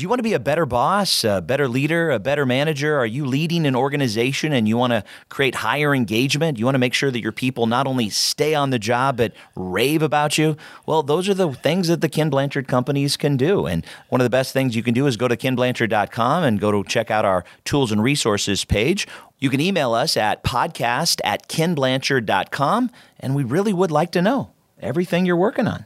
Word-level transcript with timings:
Do 0.00 0.04
you 0.04 0.08
want 0.08 0.20
to 0.20 0.22
be 0.22 0.32
a 0.32 0.40
better 0.40 0.64
boss, 0.64 1.24
a 1.24 1.42
better 1.42 1.68
leader, 1.68 2.10
a 2.10 2.18
better 2.18 2.46
manager? 2.46 2.96
Are 2.96 3.04
you 3.04 3.26
leading 3.26 3.66
an 3.66 3.76
organization 3.76 4.50
and 4.50 4.66
you 4.66 4.78
want 4.78 4.94
to 4.94 5.04
create 5.28 5.56
higher 5.56 5.94
engagement? 5.94 6.58
You 6.58 6.64
want 6.64 6.74
to 6.74 6.78
make 6.78 6.94
sure 6.94 7.10
that 7.10 7.20
your 7.20 7.32
people 7.32 7.66
not 7.66 7.86
only 7.86 8.08
stay 8.08 8.54
on 8.54 8.70
the 8.70 8.78
job 8.78 9.18
but 9.18 9.34
rave 9.54 10.00
about 10.00 10.38
you? 10.38 10.56
Well, 10.86 11.02
those 11.02 11.28
are 11.28 11.34
the 11.34 11.52
things 11.52 11.88
that 11.88 12.00
the 12.00 12.08
Ken 12.08 12.30
Blanchard 12.30 12.66
companies 12.66 13.18
can 13.18 13.36
do. 13.36 13.66
And 13.66 13.84
one 14.08 14.22
of 14.22 14.24
the 14.24 14.30
best 14.30 14.54
things 14.54 14.74
you 14.74 14.82
can 14.82 14.94
do 14.94 15.06
is 15.06 15.18
go 15.18 15.28
to 15.28 15.36
kenblanchard.com 15.36 16.44
and 16.44 16.58
go 16.58 16.72
to 16.72 16.82
check 16.88 17.10
out 17.10 17.26
our 17.26 17.44
tools 17.66 17.92
and 17.92 18.02
resources 18.02 18.64
page. 18.64 19.06
You 19.38 19.50
can 19.50 19.60
email 19.60 19.92
us 19.92 20.16
at 20.16 20.42
podcast 20.42 21.20
at 21.24 21.46
kenblanchard.com, 21.46 22.90
and 23.18 23.34
we 23.34 23.44
really 23.44 23.74
would 23.74 23.90
like 23.90 24.12
to 24.12 24.22
know 24.22 24.52
everything 24.80 25.26
you're 25.26 25.36
working 25.36 25.68
on. 25.68 25.84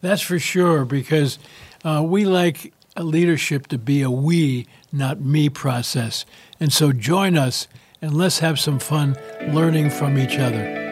That's 0.00 0.22
for 0.22 0.40
sure, 0.40 0.84
because 0.84 1.38
uh, 1.84 2.02
we 2.04 2.24
like 2.24 2.72
leadership 3.02 3.66
to 3.68 3.78
be 3.78 4.02
a 4.02 4.10
we, 4.10 4.68
not 4.92 5.20
me 5.20 5.48
process. 5.48 6.24
And 6.60 6.72
so 6.72 6.92
join 6.92 7.36
us 7.36 7.66
and 8.00 8.14
let's 8.14 8.38
have 8.40 8.60
some 8.60 8.78
fun 8.78 9.16
learning 9.48 9.90
from 9.90 10.18
each 10.18 10.38
other. 10.38 10.83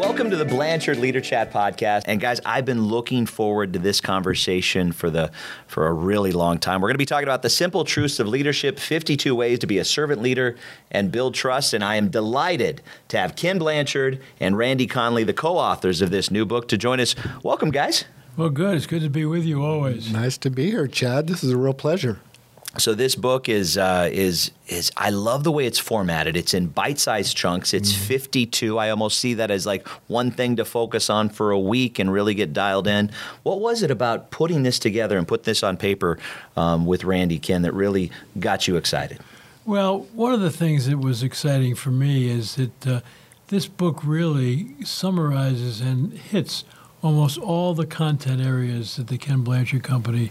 Welcome 0.00 0.30
to 0.30 0.36
the 0.36 0.46
Blanchard 0.46 0.96
Leader 0.96 1.20
Chat 1.20 1.52
podcast. 1.52 2.04
And 2.06 2.18
guys, 2.22 2.40
I've 2.46 2.64
been 2.64 2.84
looking 2.84 3.26
forward 3.26 3.74
to 3.74 3.78
this 3.78 4.00
conversation 4.00 4.92
for 4.92 5.10
the 5.10 5.30
for 5.66 5.88
a 5.88 5.92
really 5.92 6.32
long 6.32 6.56
time. 6.56 6.80
We're 6.80 6.88
going 6.88 6.94
to 6.94 6.98
be 6.98 7.04
talking 7.04 7.28
about 7.28 7.42
the 7.42 7.50
simple 7.50 7.84
truths 7.84 8.18
of 8.18 8.26
leadership, 8.26 8.78
52 8.78 9.34
ways 9.34 9.58
to 9.58 9.66
be 9.66 9.76
a 9.76 9.84
servant 9.84 10.22
leader 10.22 10.56
and 10.90 11.12
build 11.12 11.34
trust. 11.34 11.74
And 11.74 11.84
I 11.84 11.96
am 11.96 12.08
delighted 12.08 12.80
to 13.08 13.18
have 13.18 13.36
Ken 13.36 13.58
Blanchard 13.58 14.22
and 14.40 14.56
Randy 14.56 14.86
Conley, 14.86 15.22
the 15.22 15.34
co-authors 15.34 16.00
of 16.00 16.10
this 16.10 16.30
new 16.30 16.46
book, 16.46 16.66
to 16.68 16.78
join 16.78 16.98
us. 16.98 17.14
Welcome, 17.42 17.70
guys. 17.70 18.06
Well, 18.38 18.48
good. 18.48 18.76
It's 18.76 18.86
good 18.86 19.02
to 19.02 19.10
be 19.10 19.26
with 19.26 19.44
you 19.44 19.62
always. 19.62 20.10
Nice 20.10 20.38
to 20.38 20.48
be 20.48 20.70
here, 20.70 20.86
Chad. 20.86 21.26
This 21.26 21.44
is 21.44 21.50
a 21.50 21.58
real 21.58 21.74
pleasure. 21.74 22.20
So 22.78 22.94
this 22.94 23.16
book 23.16 23.48
is 23.48 23.76
uh, 23.76 24.08
is 24.12 24.52
is 24.68 24.92
I 24.96 25.10
love 25.10 25.42
the 25.42 25.50
way 25.50 25.66
it's 25.66 25.80
formatted. 25.80 26.36
It's 26.36 26.54
in 26.54 26.68
bite-sized 26.68 27.36
chunks. 27.36 27.74
It's 27.74 27.92
mm-hmm. 27.92 28.04
52. 28.04 28.78
I 28.78 28.90
almost 28.90 29.18
see 29.18 29.34
that 29.34 29.50
as 29.50 29.66
like 29.66 29.88
one 30.06 30.30
thing 30.30 30.54
to 30.56 30.64
focus 30.64 31.10
on 31.10 31.30
for 31.30 31.50
a 31.50 31.58
week 31.58 31.98
and 31.98 32.12
really 32.12 32.32
get 32.32 32.52
dialed 32.52 32.86
in. 32.86 33.10
What 33.42 33.60
was 33.60 33.82
it 33.82 33.90
about 33.90 34.30
putting 34.30 34.62
this 34.62 34.78
together 34.78 35.18
and 35.18 35.26
put 35.26 35.42
this 35.42 35.64
on 35.64 35.76
paper 35.76 36.18
um, 36.56 36.86
with 36.86 37.02
Randy 37.02 37.40
Ken 37.40 37.62
that 37.62 37.74
really 37.74 38.12
got 38.38 38.68
you 38.68 38.76
excited? 38.76 39.18
Well, 39.64 40.00
one 40.14 40.32
of 40.32 40.40
the 40.40 40.50
things 40.50 40.86
that 40.86 40.98
was 40.98 41.24
exciting 41.24 41.74
for 41.74 41.90
me 41.90 42.30
is 42.30 42.54
that 42.54 42.86
uh, 42.86 43.00
this 43.48 43.66
book 43.66 44.00
really 44.04 44.76
summarizes 44.84 45.80
and 45.80 46.12
hits 46.12 46.64
almost 47.02 47.36
all 47.36 47.74
the 47.74 47.86
content 47.86 48.40
areas 48.40 48.96
that 48.96 49.08
the 49.08 49.18
Ken 49.18 49.42
Blanchard 49.42 49.82
Company 49.82 50.30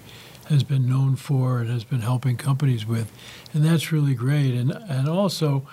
has 0.49 0.63
been 0.63 0.89
known 0.89 1.15
for 1.15 1.59
and 1.59 1.69
has 1.69 1.83
been 1.83 2.01
helping 2.01 2.35
companies 2.35 2.85
with. 2.85 3.11
And 3.53 3.63
that's 3.63 3.91
really 3.91 4.15
great. 4.15 4.53
And, 4.53 4.71
and 4.71 5.07
also, 5.07 5.67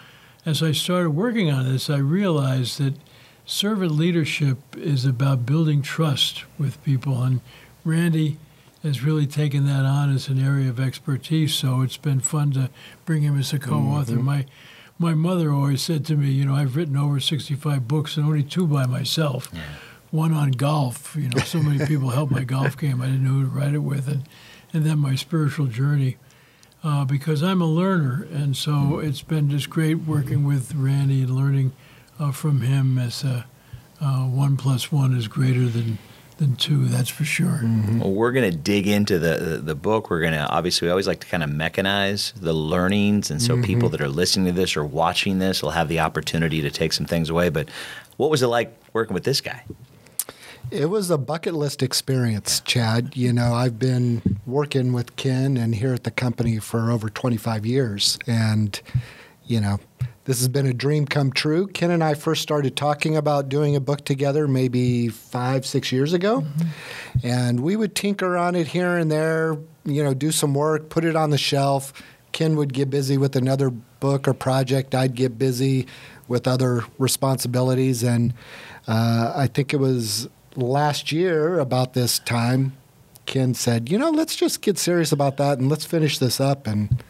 as 0.44 0.62
I 0.62 0.72
started 0.72 1.10
working 1.10 1.50
on 1.50 1.70
this, 1.70 1.90
I 1.90 1.96
realized 1.96 2.78
that 2.78 2.94
servant 3.46 3.92
leadership 3.92 4.58
is 4.76 5.04
about 5.04 5.46
building 5.46 5.82
trust 5.82 6.44
with 6.58 6.82
people. 6.84 7.22
And 7.22 7.40
Randy 7.84 8.38
has 8.82 9.02
really 9.02 9.26
taken 9.26 9.66
that 9.66 9.84
on 9.84 10.14
as 10.14 10.28
an 10.28 10.44
area 10.44 10.68
of 10.68 10.78
expertise. 10.78 11.54
So 11.54 11.80
it's 11.80 11.96
been 11.96 12.20
fun 12.20 12.52
to 12.52 12.70
bring 13.04 13.22
him 13.22 13.38
as 13.38 13.52
a 13.52 13.58
co-author. 13.58 14.12
Mm-hmm. 14.12 14.24
My 14.24 14.46
my 14.98 15.12
mother 15.12 15.52
always 15.52 15.82
said 15.82 16.06
to 16.06 16.16
me, 16.16 16.30
you 16.30 16.46
know, 16.46 16.54
I've 16.54 16.74
written 16.74 16.96
over 16.96 17.20
65 17.20 17.86
books 17.86 18.16
and 18.16 18.24
only 18.24 18.42
two 18.42 18.66
by 18.66 18.86
myself. 18.86 19.50
Yeah. 19.52 19.60
One 20.10 20.32
on 20.32 20.52
golf. 20.52 21.14
You 21.16 21.28
know, 21.28 21.42
so 21.42 21.58
many 21.58 21.84
people 21.84 22.10
helped 22.10 22.32
my 22.32 22.44
golf 22.44 22.78
game. 22.78 23.02
I 23.02 23.06
didn't 23.06 23.24
know 23.24 23.32
who 23.32 23.42
to 23.42 23.48
write 23.48 23.74
it 23.74 23.80
with, 23.80 24.08
and 24.08 24.22
and 24.76 24.84
then 24.84 24.98
my 24.98 25.14
spiritual 25.14 25.66
journey. 25.66 26.18
Uh, 26.84 27.04
because 27.04 27.42
I'm 27.42 27.60
a 27.60 27.66
learner, 27.66 28.28
and 28.30 28.56
so 28.56 28.70
mm-hmm. 28.70 29.08
it's 29.08 29.22
been 29.22 29.50
just 29.50 29.68
great 29.68 29.94
working 29.94 30.44
with 30.44 30.72
Randy 30.74 31.22
and 31.22 31.34
learning 31.34 31.72
uh, 32.20 32.30
from 32.30 32.60
him 32.60 32.96
as 32.98 33.24
a, 33.24 33.46
uh, 34.00 34.24
one 34.24 34.56
plus 34.56 34.92
one 34.92 35.16
is 35.16 35.26
greater 35.26 35.66
than 35.66 35.98
than 36.36 36.54
two. 36.54 36.84
That's 36.84 37.08
for 37.08 37.24
sure. 37.24 37.60
Mm-hmm. 37.62 38.00
Well, 38.00 38.12
we're 38.12 38.30
going 38.30 38.48
to 38.50 38.56
dig 38.56 38.86
into 38.86 39.18
the, 39.18 39.36
the, 39.36 39.56
the 39.58 39.74
book. 39.74 40.10
We're 40.10 40.20
going 40.20 40.34
to 40.34 40.46
obviously 40.46 40.86
we 40.86 40.90
always 40.90 41.06
like 41.06 41.20
to 41.20 41.26
kind 41.26 41.42
of 41.42 41.48
mechanize 41.48 42.34
the 42.34 42.52
learnings, 42.52 43.30
and 43.30 43.40
so 43.42 43.54
mm-hmm. 43.54 43.64
people 43.64 43.88
that 43.88 44.02
are 44.02 44.08
listening 44.08 44.46
to 44.46 44.52
this 44.52 44.76
or 44.76 44.84
watching 44.84 45.38
this 45.38 45.62
will 45.62 45.70
have 45.70 45.88
the 45.88 46.00
opportunity 46.00 46.60
to 46.60 46.70
take 46.70 46.92
some 46.92 47.06
things 47.06 47.30
away. 47.30 47.48
But 47.48 47.68
what 48.16 48.30
was 48.30 48.42
it 48.42 48.48
like 48.48 48.78
working 48.92 49.14
with 49.14 49.24
this 49.24 49.40
guy? 49.40 49.64
It 50.70 50.90
was 50.90 51.10
a 51.10 51.18
bucket 51.18 51.54
list 51.54 51.82
experience, 51.82 52.60
Chad. 52.60 53.16
You 53.16 53.32
know, 53.32 53.54
I've 53.54 53.78
been 53.78 54.38
working 54.46 54.92
with 54.92 55.14
Ken 55.16 55.56
and 55.56 55.74
here 55.74 55.94
at 55.94 56.04
the 56.04 56.10
company 56.10 56.58
for 56.58 56.90
over 56.90 57.08
25 57.08 57.64
years. 57.64 58.18
And, 58.26 58.80
you 59.44 59.60
know, 59.60 59.78
this 60.24 60.38
has 60.40 60.48
been 60.48 60.66
a 60.66 60.74
dream 60.74 61.06
come 61.06 61.30
true. 61.30 61.68
Ken 61.68 61.92
and 61.92 62.02
I 62.02 62.14
first 62.14 62.42
started 62.42 62.76
talking 62.76 63.16
about 63.16 63.48
doing 63.48 63.76
a 63.76 63.80
book 63.80 64.04
together 64.04 64.48
maybe 64.48 65.08
five, 65.08 65.64
six 65.64 65.92
years 65.92 66.12
ago. 66.12 66.40
Mm-hmm. 66.40 67.26
And 67.26 67.60
we 67.60 67.76
would 67.76 67.94
tinker 67.94 68.36
on 68.36 68.56
it 68.56 68.66
here 68.66 68.96
and 68.96 69.10
there, 69.10 69.56
you 69.84 70.02
know, 70.02 70.14
do 70.14 70.32
some 70.32 70.52
work, 70.52 70.88
put 70.88 71.04
it 71.04 71.14
on 71.14 71.30
the 71.30 71.38
shelf. 71.38 71.92
Ken 72.32 72.56
would 72.56 72.74
get 72.74 72.90
busy 72.90 73.16
with 73.16 73.36
another 73.36 73.70
book 73.70 74.26
or 74.26 74.34
project. 74.34 74.96
I'd 74.96 75.14
get 75.14 75.38
busy 75.38 75.86
with 76.26 76.48
other 76.48 76.84
responsibilities. 76.98 78.02
And 78.02 78.34
uh, 78.88 79.32
I 79.34 79.46
think 79.46 79.72
it 79.72 79.78
was 79.78 80.28
last 80.56 81.12
year, 81.12 81.58
about 81.58 81.94
this 81.94 82.18
time, 82.18 82.76
Ken 83.26 83.54
said, 83.54 83.90
you 83.90 83.98
know, 83.98 84.10
let's 84.10 84.36
just 84.36 84.62
get 84.62 84.78
serious 84.78 85.12
about 85.12 85.36
that 85.36 85.58
and 85.58 85.68
let's 85.68 85.84
finish 85.84 86.18
this 86.18 86.40
up. 86.40 86.66
And 86.66 87.02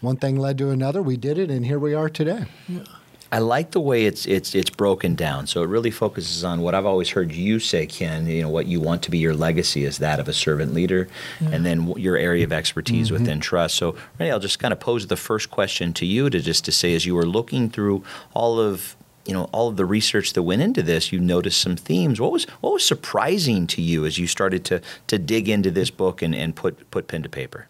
one 0.00 0.16
thing 0.16 0.36
led 0.36 0.58
to 0.58 0.70
another. 0.70 1.02
We 1.02 1.16
did 1.16 1.38
it, 1.38 1.50
and 1.50 1.66
here 1.66 1.78
we 1.78 1.94
are 1.94 2.08
today. 2.08 2.44
Yeah. 2.68 2.84
I 3.30 3.40
like 3.40 3.72
the 3.72 3.80
way 3.80 4.06
it's 4.06 4.24
it's 4.24 4.54
it's 4.54 4.70
broken 4.70 5.14
down. 5.14 5.46
So 5.46 5.62
it 5.62 5.66
really 5.66 5.90
focuses 5.90 6.44
on 6.44 6.62
what 6.62 6.74
I've 6.74 6.86
always 6.86 7.10
heard 7.10 7.32
you 7.32 7.60
say, 7.60 7.86
Ken. 7.86 8.26
You 8.26 8.42
know, 8.42 8.48
what 8.48 8.66
you 8.66 8.80
want 8.80 9.02
to 9.02 9.10
be 9.10 9.18
your 9.18 9.34
legacy 9.34 9.84
is 9.84 9.98
that 9.98 10.18
of 10.18 10.28
a 10.28 10.32
servant 10.32 10.72
leader, 10.72 11.08
yeah. 11.40 11.50
and 11.50 11.66
then 11.66 11.92
your 11.98 12.16
area 12.16 12.44
of 12.44 12.52
expertise 12.52 13.08
mm-hmm. 13.08 13.18
within 13.18 13.40
trust. 13.40 13.76
So, 13.76 13.96
Randy, 14.18 14.32
I'll 14.32 14.40
just 14.40 14.58
kind 14.58 14.72
of 14.72 14.80
pose 14.80 15.08
the 15.08 15.16
first 15.16 15.50
question 15.50 15.92
to 15.94 16.06
you 16.06 16.30
to 16.30 16.40
just 16.40 16.64
to 16.66 16.72
say, 16.72 16.94
as 16.94 17.04
you 17.04 17.14
were 17.14 17.26
looking 17.26 17.68
through 17.68 18.02
all 18.32 18.58
of 18.58 18.96
you 19.28 19.34
know 19.34 19.44
all 19.52 19.68
of 19.68 19.76
the 19.76 19.84
research 19.84 20.32
that 20.32 20.42
went 20.42 20.62
into 20.62 20.82
this, 20.82 21.12
you 21.12 21.20
noticed 21.20 21.60
some 21.60 21.76
themes. 21.76 22.18
What 22.18 22.32
was 22.32 22.44
what 22.62 22.72
was 22.72 22.84
surprising 22.84 23.66
to 23.68 23.82
you 23.82 24.06
as 24.06 24.18
you 24.18 24.26
started 24.26 24.64
to 24.64 24.80
to 25.06 25.18
dig 25.18 25.50
into 25.50 25.70
this 25.70 25.90
book 25.90 26.22
and, 26.22 26.34
and 26.34 26.56
put 26.56 26.90
put 26.90 27.06
pen 27.08 27.22
to 27.22 27.28
paper? 27.28 27.68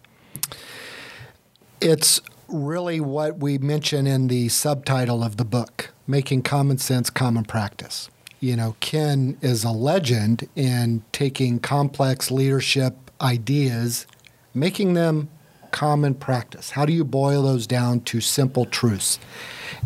It's 1.81 2.21
really 2.47 3.01
what 3.01 3.39
we 3.39 3.57
mention 3.57 4.07
in 4.07 4.27
the 4.27 4.47
subtitle 4.47 5.21
of 5.21 5.35
the 5.35 5.45
book, 5.45 5.91
making 6.07 6.43
common 6.43 6.77
sense 6.77 7.09
common 7.09 7.43
practice. 7.43 8.09
You 8.39 8.55
know, 8.55 8.77
Ken 8.79 9.37
is 9.41 9.65
a 9.65 9.71
legend 9.71 10.47
in 10.55 11.03
taking 11.11 11.59
complex 11.59 12.31
leadership 12.31 12.95
ideas, 13.19 14.07
making 14.53 14.93
them 14.93 15.27
common 15.71 16.15
practice. 16.15 16.71
How 16.71 16.85
do 16.85 16.93
you 16.93 17.03
boil 17.03 17.43
those 17.43 17.67
down 17.67 18.01
to 18.01 18.21
simple 18.21 18.65
truths? 18.65 19.19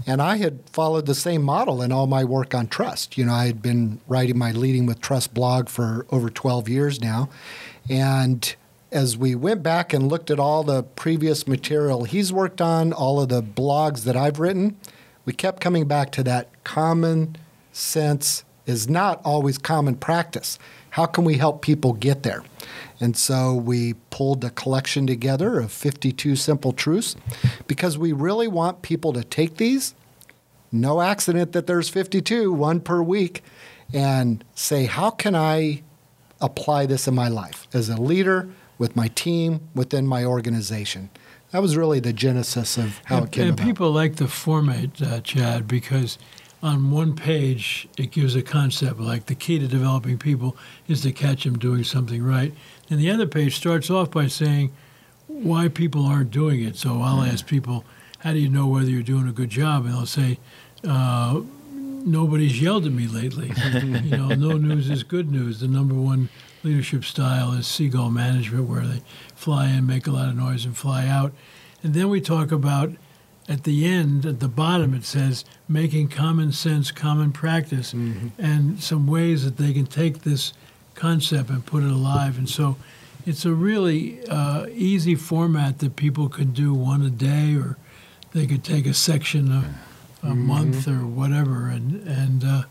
And 0.05 0.21
I 0.21 0.37
had 0.37 0.59
followed 0.71 1.05
the 1.05 1.15
same 1.15 1.43
model 1.43 1.81
in 1.81 1.91
all 1.91 2.07
my 2.07 2.23
work 2.23 2.53
on 2.53 2.67
trust. 2.67 3.17
You 3.17 3.25
know, 3.25 3.33
I 3.33 3.45
had 3.45 3.61
been 3.61 3.99
writing 4.07 4.37
my 4.37 4.51
Leading 4.51 4.85
with 4.85 5.01
Trust 5.01 5.33
blog 5.33 5.69
for 5.69 6.05
over 6.09 6.29
12 6.29 6.67
years 6.69 7.01
now. 7.01 7.29
And 7.89 8.55
as 8.91 9.17
we 9.17 9.35
went 9.35 9.63
back 9.63 9.93
and 9.93 10.07
looked 10.07 10.31
at 10.31 10.39
all 10.39 10.63
the 10.63 10.83
previous 10.83 11.47
material 11.47 12.03
he's 12.03 12.31
worked 12.31 12.61
on, 12.61 12.93
all 12.93 13.19
of 13.19 13.29
the 13.29 13.41
blogs 13.41 14.03
that 14.03 14.15
I've 14.15 14.39
written, 14.39 14.77
we 15.25 15.33
kept 15.33 15.61
coming 15.61 15.87
back 15.87 16.11
to 16.13 16.23
that 16.23 16.63
common 16.63 17.35
sense 17.71 18.43
is 18.65 18.89
not 18.89 19.21
always 19.23 19.57
common 19.57 19.95
practice. 19.95 20.57
How 20.91 21.05
can 21.05 21.23
we 21.23 21.37
help 21.37 21.61
people 21.61 21.93
get 21.93 22.23
there? 22.23 22.43
And 22.99 23.17
so 23.17 23.53
we 23.53 23.93
pulled 24.11 24.43
a 24.43 24.49
collection 24.51 25.05
together 25.07 25.59
of 25.59 25.71
52 25.71 26.35
simple 26.35 26.71
truths 26.71 27.15
because 27.67 27.97
we 27.97 28.13
really 28.13 28.47
want 28.47 28.81
people 28.81 29.11
to 29.13 29.23
take 29.23 29.57
these. 29.57 29.95
No 30.71 31.01
accident 31.01 31.51
that 31.51 31.67
there's 31.67 31.89
52, 31.89 32.51
one 32.51 32.79
per 32.79 33.01
week, 33.01 33.43
and 33.93 34.43
say, 34.55 34.85
how 34.85 35.09
can 35.09 35.35
I 35.35 35.83
apply 36.39 36.85
this 36.85 37.07
in 37.07 37.13
my 37.13 37.27
life 37.27 37.67
as 37.73 37.89
a 37.89 37.97
leader, 37.97 38.49
with 38.77 38.95
my 38.95 39.07
team, 39.09 39.69
within 39.75 40.07
my 40.07 40.25
organization? 40.25 41.09
That 41.51 41.61
was 41.61 41.77
really 41.77 41.99
the 41.99 42.13
genesis 42.13 42.77
of 42.77 42.99
how 43.05 43.17
and, 43.17 43.25
it 43.27 43.31
came 43.31 43.49
and 43.49 43.59
about. 43.59 43.65
people 43.65 43.91
like 43.91 44.15
the 44.15 44.27
format, 44.27 45.01
uh, 45.01 45.21
Chad, 45.21 45.67
because– 45.67 46.17
on 46.63 46.91
one 46.91 47.13
page, 47.13 47.89
it 47.97 48.09
gives 48.11 48.35
a 48.35 48.41
concept 48.41 48.97
like 48.97 49.25
the 49.25 49.35
key 49.35 49.59
to 49.59 49.67
developing 49.67 50.17
people 50.17 50.55
is 50.87 51.01
to 51.01 51.11
catch 51.11 51.43
them 51.43 51.59
doing 51.59 51.83
something 51.83 52.23
right. 52.23 52.53
And 52.89 52.99
the 52.99 53.11
other 53.11 53.27
page 53.27 53.57
starts 53.57 53.89
off 53.89 54.09
by 54.11 54.27
saying 54.27 54.71
why 55.27 55.67
people 55.67 56.05
aren't 56.05 56.31
doing 56.31 56.63
it. 56.63 56.77
So 56.77 57.01
I'll 57.01 57.17
mm. 57.17 57.31
ask 57.31 57.45
people, 57.45 57.83
how 58.19 58.31
do 58.31 58.39
you 58.39 58.47
know 58.47 58.65
whether 58.65 58.89
you're 58.89 59.03
doing 59.03 59.27
a 59.27 59.33
good 59.33 59.49
job? 59.49 59.83
And 59.85 59.93
they'll 59.93 60.05
say, 60.05 60.39
uh, 60.87 61.41
nobody's 61.73 62.61
yelled 62.61 62.85
at 62.85 62.93
me 62.93 63.07
lately. 63.07 63.51
you 63.73 64.17
know, 64.17 64.29
no 64.29 64.57
news 64.57 64.89
is 64.89 65.03
good 65.03 65.29
news. 65.29 65.59
The 65.59 65.67
number 65.67 65.95
one 65.95 66.29
leadership 66.63 67.03
style 67.03 67.51
is 67.51 67.67
seagull 67.67 68.09
management, 68.09 68.69
where 68.69 68.87
they 68.87 69.01
fly 69.35 69.67
in, 69.67 69.85
make 69.85 70.07
a 70.07 70.11
lot 70.11 70.29
of 70.29 70.37
noise, 70.37 70.63
and 70.63 70.77
fly 70.77 71.07
out. 71.07 71.33
And 71.83 71.93
then 71.93 72.07
we 72.07 72.21
talk 72.21 72.53
about 72.53 72.91
at 73.47 73.63
the 73.63 73.85
end, 73.85 74.25
at 74.25 74.39
the 74.39 74.47
bottom, 74.47 74.93
it 74.93 75.03
says 75.03 75.43
making 75.67 76.07
common 76.07 76.51
sense 76.51 76.91
common 76.91 77.31
practice 77.31 77.93
mm-hmm. 77.93 78.29
and 78.41 78.81
some 78.81 79.05
ways 79.05 79.43
that 79.43 79.57
they 79.57 79.73
can 79.73 79.85
take 79.85 80.19
this 80.19 80.53
concept 80.95 81.49
and 81.49 81.65
put 81.65 81.83
it 81.83 81.91
alive. 81.91 82.37
And 82.37 82.49
so 82.49 82.77
it's 83.25 83.45
a 83.45 83.53
really 83.53 84.25
uh, 84.27 84.67
easy 84.71 85.15
format 85.15 85.79
that 85.79 85.95
people 85.95 86.29
could 86.29 86.53
do 86.53 86.73
one 86.73 87.01
a 87.01 87.09
day 87.09 87.55
or 87.55 87.77
they 88.31 88.47
could 88.47 88.63
take 88.63 88.85
a 88.85 88.93
section 88.93 89.51
a, 89.51 89.75
a 90.21 90.27
mm-hmm. 90.27 90.47
month 90.47 90.87
or 90.87 91.05
whatever. 91.05 91.67
And, 91.67 92.07
and 92.07 92.43
uh, 92.43 92.63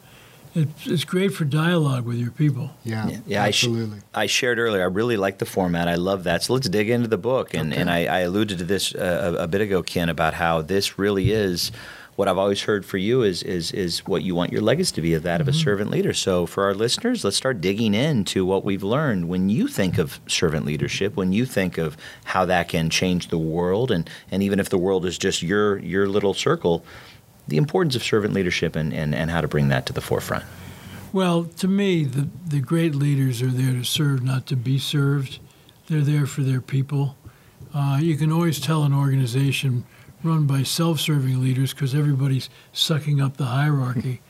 it's, 0.54 0.86
it's 0.86 1.04
great 1.04 1.32
for 1.32 1.44
dialogue 1.44 2.04
with 2.04 2.16
your 2.16 2.30
people. 2.30 2.70
Yeah, 2.84 3.08
yeah, 3.08 3.18
yeah 3.26 3.42
absolutely. 3.44 3.96
I, 3.96 4.00
sh- 4.00 4.04
I, 4.14 4.26
shared 4.26 4.58
earlier. 4.58 4.82
I 4.82 4.86
really 4.86 5.16
like 5.16 5.38
the 5.38 5.46
format. 5.46 5.88
I 5.88 5.94
love 5.94 6.24
that. 6.24 6.42
So 6.42 6.54
let's 6.54 6.68
dig 6.68 6.90
into 6.90 7.08
the 7.08 7.18
book. 7.18 7.54
And 7.54 7.72
okay. 7.72 7.80
and 7.80 7.90
I, 7.90 8.06
I, 8.06 8.18
alluded 8.20 8.58
to 8.58 8.64
this 8.64 8.94
uh, 8.94 9.36
a, 9.38 9.44
a, 9.44 9.48
bit 9.48 9.60
ago, 9.60 9.82
Ken, 9.82 10.08
about 10.08 10.34
how 10.34 10.62
this 10.62 10.98
really 10.98 11.32
is 11.32 11.72
what 12.16 12.28
I've 12.28 12.38
always 12.38 12.62
heard 12.62 12.84
for 12.84 12.98
you 12.98 13.22
is 13.22 13.42
is 13.42 13.72
is 13.72 14.00
what 14.00 14.22
you 14.22 14.34
want 14.34 14.52
your 14.52 14.60
legacy 14.60 14.94
to 14.96 15.02
be 15.02 15.14
of 15.14 15.22
that 15.22 15.40
mm-hmm. 15.40 15.40
of 15.42 15.48
a 15.48 15.50
mm-hmm. 15.52 15.60
servant 15.60 15.90
leader. 15.90 16.12
So 16.12 16.46
for 16.46 16.64
our 16.64 16.74
listeners, 16.74 17.24
let's 17.24 17.36
start 17.36 17.60
digging 17.60 17.94
into 17.94 18.44
what 18.44 18.64
we've 18.64 18.82
learned. 18.82 19.28
When 19.28 19.48
you 19.48 19.66
think 19.66 19.98
of 19.98 20.20
servant 20.26 20.66
leadership, 20.66 21.16
when 21.16 21.32
you 21.32 21.46
think 21.46 21.78
of 21.78 21.96
how 22.24 22.44
that 22.46 22.68
can 22.68 22.90
change 22.90 23.28
the 23.28 23.38
world, 23.38 23.90
and 23.90 24.08
and 24.30 24.42
even 24.42 24.60
if 24.60 24.68
the 24.68 24.78
world 24.78 25.06
is 25.06 25.16
just 25.16 25.42
your 25.42 25.78
your 25.78 26.08
little 26.08 26.34
circle 26.34 26.84
the 27.48 27.56
importance 27.56 27.96
of 27.96 28.02
servant 28.02 28.34
leadership 28.34 28.76
and, 28.76 28.92
and, 28.92 29.14
and 29.14 29.30
how 29.30 29.40
to 29.40 29.48
bring 29.48 29.68
that 29.68 29.86
to 29.86 29.92
the 29.92 30.00
forefront? 30.00 30.44
Well, 31.12 31.44
to 31.44 31.68
me, 31.68 32.04
the, 32.04 32.28
the 32.46 32.60
great 32.60 32.94
leaders 32.94 33.42
are 33.42 33.50
there 33.50 33.72
to 33.72 33.84
serve, 33.84 34.22
not 34.22 34.46
to 34.46 34.56
be 34.56 34.78
served. 34.78 35.40
They're 35.88 36.00
there 36.00 36.26
for 36.26 36.42
their 36.42 36.60
people. 36.60 37.16
Uh, 37.74 37.98
you 38.00 38.16
can 38.16 38.32
always 38.32 38.60
tell 38.60 38.84
an 38.84 38.94
organization 38.94 39.84
run 40.22 40.46
by 40.46 40.62
self 40.62 41.00
serving 41.00 41.42
leaders 41.42 41.74
because 41.74 41.94
everybody's 41.94 42.48
sucking 42.72 43.20
up 43.20 43.36
the 43.36 43.46
hierarchy. 43.46 44.20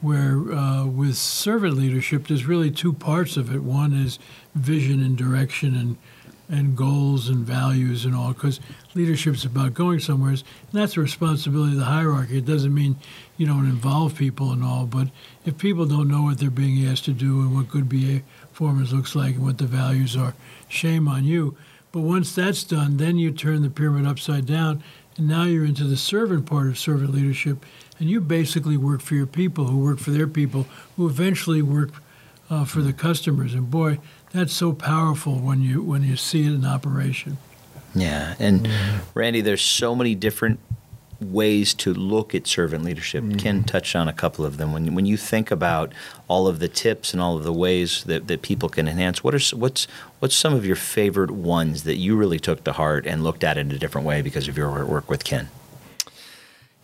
Where 0.00 0.52
uh, 0.52 0.84
with 0.86 1.16
servant 1.16 1.76
leadership, 1.76 2.26
there's 2.26 2.44
really 2.44 2.72
two 2.72 2.92
parts 2.92 3.36
of 3.36 3.54
it. 3.54 3.62
One 3.62 3.92
is 3.92 4.18
vision 4.56 5.00
and 5.00 5.16
direction 5.16 5.76
and 5.76 5.96
and 6.50 6.76
goals 6.76 7.28
and 7.28 7.46
values 7.46 8.04
and 8.04 8.14
all, 8.14 8.32
because 8.32 8.58
leadership's 8.94 9.44
about 9.44 9.72
going 9.72 10.00
somewhere. 10.00 10.30
And 10.30 10.42
that's 10.72 10.94
the 10.94 11.00
responsibility 11.00 11.72
of 11.72 11.78
the 11.78 11.84
hierarchy. 11.84 12.38
It 12.38 12.44
doesn't 12.44 12.74
mean 12.74 12.96
you 13.36 13.46
don't 13.46 13.66
involve 13.66 14.16
people 14.16 14.50
and 14.50 14.64
all, 14.64 14.84
but 14.84 15.08
if 15.46 15.56
people 15.56 15.86
don't 15.86 16.08
know 16.08 16.22
what 16.22 16.38
they're 16.38 16.50
being 16.50 16.86
asked 16.86 17.04
to 17.04 17.12
do 17.12 17.40
and 17.40 17.54
what 17.54 17.68
good 17.68 17.88
BA 17.88 18.22
performance 18.50 18.92
looks 18.92 19.14
like 19.14 19.36
and 19.36 19.44
what 19.44 19.58
the 19.58 19.66
values 19.66 20.16
are, 20.16 20.34
shame 20.68 21.06
on 21.06 21.24
you. 21.24 21.56
But 21.92 22.00
once 22.00 22.34
that's 22.34 22.64
done, 22.64 22.96
then 22.96 23.16
you 23.16 23.30
turn 23.30 23.62
the 23.62 23.70
pyramid 23.70 24.06
upside 24.06 24.46
down, 24.46 24.82
and 25.16 25.28
now 25.28 25.44
you're 25.44 25.64
into 25.64 25.84
the 25.84 25.96
servant 25.96 26.46
part 26.46 26.66
of 26.68 26.78
servant 26.78 27.12
leadership, 27.12 27.64
and 27.98 28.10
you 28.10 28.20
basically 28.20 28.76
work 28.76 29.00
for 29.00 29.14
your 29.14 29.26
people 29.26 29.66
who 29.66 29.78
work 29.78 29.98
for 29.98 30.10
their 30.10 30.28
people, 30.28 30.66
who 30.96 31.06
eventually 31.06 31.62
work 31.62 31.90
uh, 32.48 32.64
for 32.64 32.80
the 32.80 32.92
customers. 32.92 33.54
And 33.54 33.70
boy, 33.70 33.98
that's 34.32 34.52
so 34.52 34.72
powerful 34.72 35.38
when 35.38 35.62
you 35.62 35.82
when 35.82 36.02
you 36.02 36.16
see 36.16 36.46
it 36.46 36.52
in 36.52 36.64
operation. 36.64 37.38
Yeah, 37.94 38.34
and 38.38 38.60
mm-hmm. 38.60 38.98
Randy, 39.14 39.40
there's 39.40 39.62
so 39.62 39.94
many 39.96 40.14
different 40.14 40.60
ways 41.20 41.74
to 41.74 41.92
look 41.92 42.34
at 42.34 42.46
servant 42.46 42.84
leadership. 42.84 43.22
Mm-hmm. 43.22 43.38
Ken 43.38 43.64
touched 43.64 43.94
on 43.94 44.08
a 44.08 44.12
couple 44.12 44.44
of 44.44 44.56
them. 44.56 44.72
When 44.72 44.94
when 44.94 45.06
you 45.06 45.16
think 45.16 45.50
about 45.50 45.92
all 46.28 46.46
of 46.46 46.60
the 46.60 46.68
tips 46.68 47.12
and 47.12 47.20
all 47.20 47.36
of 47.36 47.44
the 47.44 47.52
ways 47.52 48.04
that, 48.04 48.28
that 48.28 48.42
people 48.42 48.68
can 48.68 48.88
enhance, 48.88 49.24
what 49.24 49.34
are 49.34 49.56
what's 49.56 49.86
what's 50.20 50.36
some 50.36 50.54
of 50.54 50.64
your 50.64 50.76
favorite 50.76 51.30
ones 51.30 51.82
that 51.84 51.96
you 51.96 52.16
really 52.16 52.38
took 52.38 52.64
to 52.64 52.72
heart 52.72 53.06
and 53.06 53.24
looked 53.24 53.44
at 53.44 53.58
in 53.58 53.70
a 53.72 53.78
different 53.78 54.06
way 54.06 54.22
because 54.22 54.48
of 54.48 54.56
your 54.56 54.84
work 54.84 55.10
with 55.10 55.24
Ken? 55.24 55.48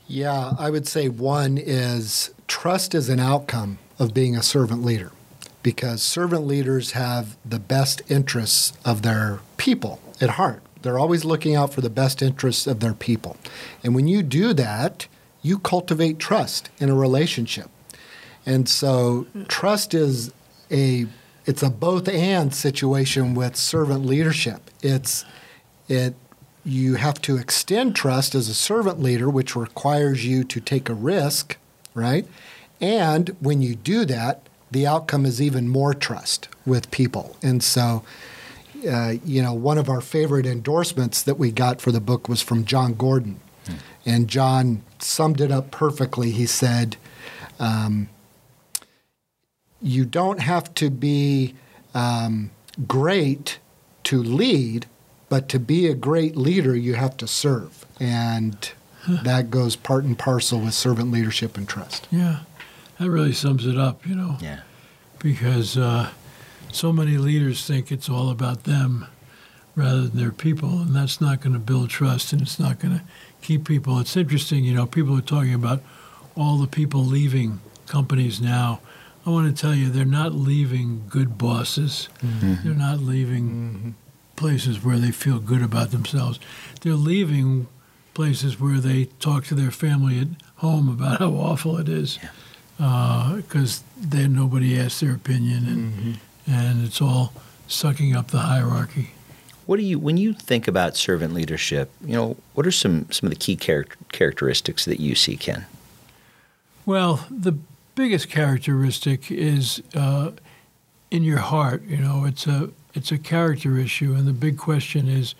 Yeah, 0.08 0.52
I 0.58 0.70
would 0.70 0.86
say 0.86 1.08
one 1.08 1.58
is 1.58 2.32
trust 2.46 2.94
is 2.94 3.08
an 3.08 3.20
outcome 3.20 3.78
of 3.98 4.12
being 4.12 4.36
a 4.36 4.42
servant 4.42 4.84
leader 4.84 5.10
because 5.66 6.00
servant 6.00 6.46
leaders 6.46 6.92
have 6.92 7.36
the 7.44 7.58
best 7.58 8.00
interests 8.08 8.72
of 8.84 9.02
their 9.02 9.40
people 9.56 9.98
at 10.20 10.30
heart. 10.30 10.62
They're 10.82 10.96
always 10.96 11.24
looking 11.24 11.56
out 11.56 11.74
for 11.74 11.80
the 11.80 11.90
best 11.90 12.22
interests 12.22 12.68
of 12.68 12.78
their 12.78 12.94
people. 12.94 13.36
And 13.82 13.92
when 13.92 14.06
you 14.06 14.22
do 14.22 14.52
that, 14.52 15.08
you 15.42 15.58
cultivate 15.58 16.20
trust 16.20 16.70
in 16.78 16.88
a 16.88 16.94
relationship. 16.94 17.68
And 18.46 18.68
so 18.68 19.26
trust 19.48 19.92
is 19.92 20.32
a 20.70 21.06
it's 21.46 21.64
a 21.64 21.70
both 21.70 22.08
and 22.08 22.54
situation 22.54 23.34
with 23.34 23.56
servant 23.56 24.06
leadership. 24.06 24.70
It's 24.84 25.24
it 25.88 26.14
you 26.64 26.94
have 26.94 27.20
to 27.22 27.38
extend 27.38 27.96
trust 27.96 28.36
as 28.36 28.48
a 28.48 28.54
servant 28.54 29.00
leader, 29.00 29.28
which 29.28 29.56
requires 29.56 30.24
you 30.24 30.44
to 30.44 30.60
take 30.60 30.88
a 30.88 30.94
risk, 30.94 31.56
right? 31.92 32.24
And 32.80 33.30
when 33.40 33.62
you 33.62 33.74
do 33.74 34.04
that, 34.04 34.46
the 34.70 34.86
outcome 34.86 35.24
is 35.24 35.40
even 35.40 35.68
more 35.68 35.94
trust 35.94 36.48
with 36.64 36.90
people. 36.90 37.36
And 37.42 37.62
so, 37.62 38.02
uh, 38.88 39.14
you 39.24 39.42
know, 39.42 39.54
one 39.54 39.78
of 39.78 39.88
our 39.88 40.00
favorite 40.00 40.46
endorsements 40.46 41.22
that 41.22 41.38
we 41.38 41.50
got 41.50 41.80
for 41.80 41.92
the 41.92 42.00
book 42.00 42.28
was 42.28 42.42
from 42.42 42.64
Jon 42.64 42.94
Gordon. 42.94 43.40
Hmm. 43.66 43.74
And 44.04 44.28
John 44.28 44.82
summed 44.98 45.40
it 45.40 45.50
up 45.50 45.70
perfectly. 45.70 46.30
He 46.30 46.46
said, 46.46 46.96
um, 47.58 48.08
You 49.80 50.04
don't 50.04 50.40
have 50.40 50.74
to 50.74 50.90
be 50.90 51.54
um, 51.94 52.50
great 52.86 53.58
to 54.04 54.22
lead, 54.22 54.86
but 55.28 55.48
to 55.48 55.58
be 55.58 55.86
a 55.86 55.94
great 55.94 56.36
leader, 56.36 56.76
you 56.76 56.94
have 56.94 57.16
to 57.18 57.26
serve. 57.26 57.86
And 57.98 58.70
that 59.22 59.50
goes 59.50 59.76
part 59.76 60.04
and 60.04 60.18
parcel 60.18 60.60
with 60.60 60.74
servant 60.74 61.10
leadership 61.10 61.56
and 61.56 61.68
trust. 61.68 62.06
Yeah. 62.10 62.40
That 62.98 63.10
really 63.10 63.32
sums 63.32 63.66
it 63.66 63.76
up, 63.76 64.06
you 64.06 64.14
know. 64.14 64.36
Yeah. 64.40 64.60
Because 65.18 65.76
uh, 65.76 66.10
so 66.72 66.92
many 66.92 67.18
leaders 67.18 67.66
think 67.66 67.92
it's 67.92 68.08
all 68.08 68.30
about 68.30 68.64
them 68.64 69.06
rather 69.74 70.02
than 70.02 70.18
their 70.18 70.32
people, 70.32 70.80
and 70.80 70.96
that's 70.96 71.20
not 71.20 71.40
going 71.40 71.52
to 71.52 71.58
build 71.58 71.90
trust 71.90 72.32
and 72.32 72.40
it's 72.40 72.58
not 72.58 72.78
going 72.78 72.98
to 72.98 73.04
keep 73.42 73.66
people. 73.66 73.98
It's 73.98 74.16
interesting, 74.16 74.64
you 74.64 74.74
know, 74.74 74.86
people 74.86 75.16
are 75.18 75.22
talking 75.22 75.52
about 75.52 75.82
all 76.34 76.56
the 76.56 76.66
people 76.66 77.04
leaving 77.04 77.60
companies 77.86 78.40
now. 78.40 78.80
I 79.26 79.30
want 79.30 79.54
to 79.54 79.60
tell 79.60 79.74
you, 79.74 79.90
they're 79.90 80.04
not 80.04 80.32
leaving 80.32 81.04
good 81.08 81.36
bosses. 81.36 82.08
Mm-hmm. 82.24 82.54
They're 82.64 82.74
not 82.74 83.00
leaving 83.00 83.48
mm-hmm. 83.48 83.90
places 84.36 84.82
where 84.82 84.98
they 84.98 85.10
feel 85.10 85.40
good 85.40 85.62
about 85.62 85.90
themselves. 85.90 86.38
They're 86.80 86.94
leaving 86.94 87.66
places 88.14 88.58
where 88.58 88.78
they 88.78 89.06
talk 89.20 89.44
to 89.46 89.54
their 89.54 89.70
family 89.70 90.20
at 90.20 90.28
home 90.56 90.88
about 90.88 91.18
how 91.18 91.32
awful 91.32 91.76
it 91.76 91.88
is. 91.88 92.18
Yeah 92.22 92.30
because 92.76 93.80
uh, 93.80 93.82
then 93.96 94.34
nobody 94.34 94.78
asks 94.78 95.00
their 95.00 95.14
opinion, 95.14 95.66
and 95.66 95.92
mm-hmm. 95.92 96.50
and 96.50 96.86
it's 96.86 97.00
all 97.00 97.32
sucking 97.68 98.14
up 98.14 98.28
the 98.28 98.40
hierarchy. 98.40 99.10
What 99.66 99.78
do 99.78 99.82
you 99.82 99.98
when 99.98 100.16
you 100.16 100.32
think 100.32 100.68
about 100.68 100.96
servant 100.96 101.34
leadership? 101.34 101.90
You 102.04 102.14
know, 102.14 102.36
what 102.54 102.66
are 102.66 102.72
some 102.72 103.10
some 103.10 103.26
of 103.26 103.30
the 103.30 103.38
key 103.38 103.56
char- 103.56 103.86
characteristics 104.12 104.84
that 104.84 105.00
you 105.00 105.14
see, 105.14 105.36
Ken? 105.36 105.66
Well, 106.84 107.26
the 107.30 107.58
biggest 107.94 108.28
characteristic 108.28 109.30
is 109.30 109.82
uh, 109.94 110.32
in 111.10 111.24
your 111.24 111.38
heart. 111.38 111.82
You 111.84 111.96
know, 111.96 112.24
it's 112.24 112.46
a 112.46 112.70
it's 112.94 113.10
a 113.10 113.18
character 113.18 113.76
issue, 113.78 114.14
and 114.14 114.26
the 114.26 114.32
big 114.32 114.56
question 114.56 115.08
is, 115.08 115.34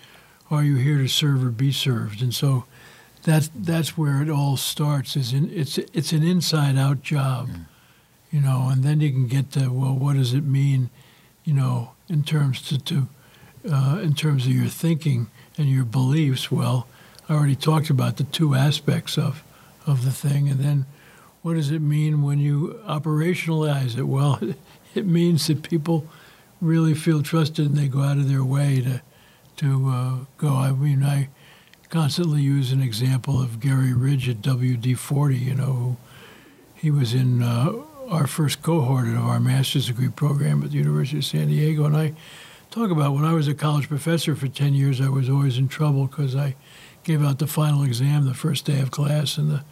are 0.51 0.63
you 0.63 0.75
here 0.75 0.97
to 0.97 1.07
serve 1.07 1.43
or 1.43 1.49
be 1.49 1.71
served? 1.71 2.21
And 2.21 2.33
so 2.33 2.65
that's 3.27 3.51
that's 3.53 3.97
where 3.97 4.21
it 4.21 4.29
all 4.29 4.55
starts. 4.55 5.17
Is 5.17 5.33
in 5.33 5.51
it's 5.53 5.77
it's 5.77 6.13
an 6.13 6.23
inside 6.23 6.77
out 6.77 7.03
job, 7.03 7.49
mm. 7.49 7.65
you 8.31 8.39
know, 8.39 8.69
and 8.71 8.83
then 8.83 9.01
you 9.01 9.11
can 9.11 9.27
get 9.27 9.51
to 9.51 9.69
well, 9.69 9.93
what 9.93 10.15
does 10.15 10.33
it 10.33 10.45
mean, 10.45 10.89
you 11.43 11.53
know, 11.53 11.91
in 12.07 12.23
terms 12.23 12.61
to, 12.69 12.79
to 12.85 13.07
uh, 13.69 13.99
in 14.01 14.13
terms 14.13 14.45
of 14.45 14.53
your 14.53 14.69
thinking 14.69 15.27
and 15.57 15.69
your 15.69 15.83
beliefs. 15.83 16.49
Well, 16.49 16.87
I 17.27 17.33
already 17.33 17.57
talked 17.57 17.89
about 17.89 18.15
the 18.15 18.23
two 18.23 18.55
aspects 18.55 19.17
of 19.17 19.43
of 19.85 20.05
the 20.05 20.11
thing, 20.11 20.47
and 20.47 20.61
then 20.61 20.85
what 21.41 21.55
does 21.55 21.69
it 21.69 21.81
mean 21.81 22.21
when 22.21 22.39
you 22.39 22.81
operationalize 22.87 23.97
it? 23.97 24.03
Well, 24.03 24.39
it 24.95 25.05
means 25.05 25.47
that 25.47 25.63
people 25.63 26.07
really 26.61 26.93
feel 26.93 27.21
trusted 27.21 27.65
and 27.65 27.77
they 27.77 27.89
go 27.89 28.01
out 28.01 28.17
of 28.17 28.29
their 28.29 28.43
way 28.43 28.81
to 28.81 29.01
to 29.57 29.89
uh, 29.89 30.15
go. 30.37 30.55
I 30.55 30.71
mean, 30.71 31.03
I 31.03 31.27
constantly 31.89 32.41
use 32.41 32.71
an 32.71 32.81
example 32.81 33.41
of 33.41 33.59
Gary 33.59 33.93
Ridge 33.93 34.27
at 34.27 34.41
WD-40. 34.41 35.39
You 35.39 35.55
know, 35.55 35.97
he 36.75 36.91
was 36.91 37.13
in 37.13 37.41
uh, 37.41 37.73
our 38.09 38.27
first 38.27 38.61
cohort 38.61 39.07
of 39.07 39.17
our 39.17 39.39
master's 39.39 39.87
degree 39.87 40.09
program 40.09 40.63
at 40.63 40.71
the 40.71 40.77
University 40.77 41.17
of 41.17 41.25
San 41.25 41.47
Diego, 41.47 41.85
and 41.85 41.95
I 41.95 42.13
talk 42.71 42.91
about 42.91 43.13
when 43.13 43.25
I 43.25 43.33
was 43.33 43.47
a 43.47 43.53
college 43.53 43.87
professor 43.87 44.35
for 44.35 44.47
10 44.47 44.73
years, 44.73 45.01
I 45.01 45.09
was 45.09 45.29
always 45.29 45.57
in 45.57 45.67
trouble 45.67 46.07
because 46.07 46.35
I 46.35 46.55
gave 47.03 47.23
out 47.23 47.39
the 47.39 47.47
final 47.47 47.83
exam 47.83 48.25
the 48.25 48.33
first 48.33 48.65
day 48.65 48.81
of 48.81 48.91
class, 48.91 49.37
and 49.37 49.49
the 49.49 49.63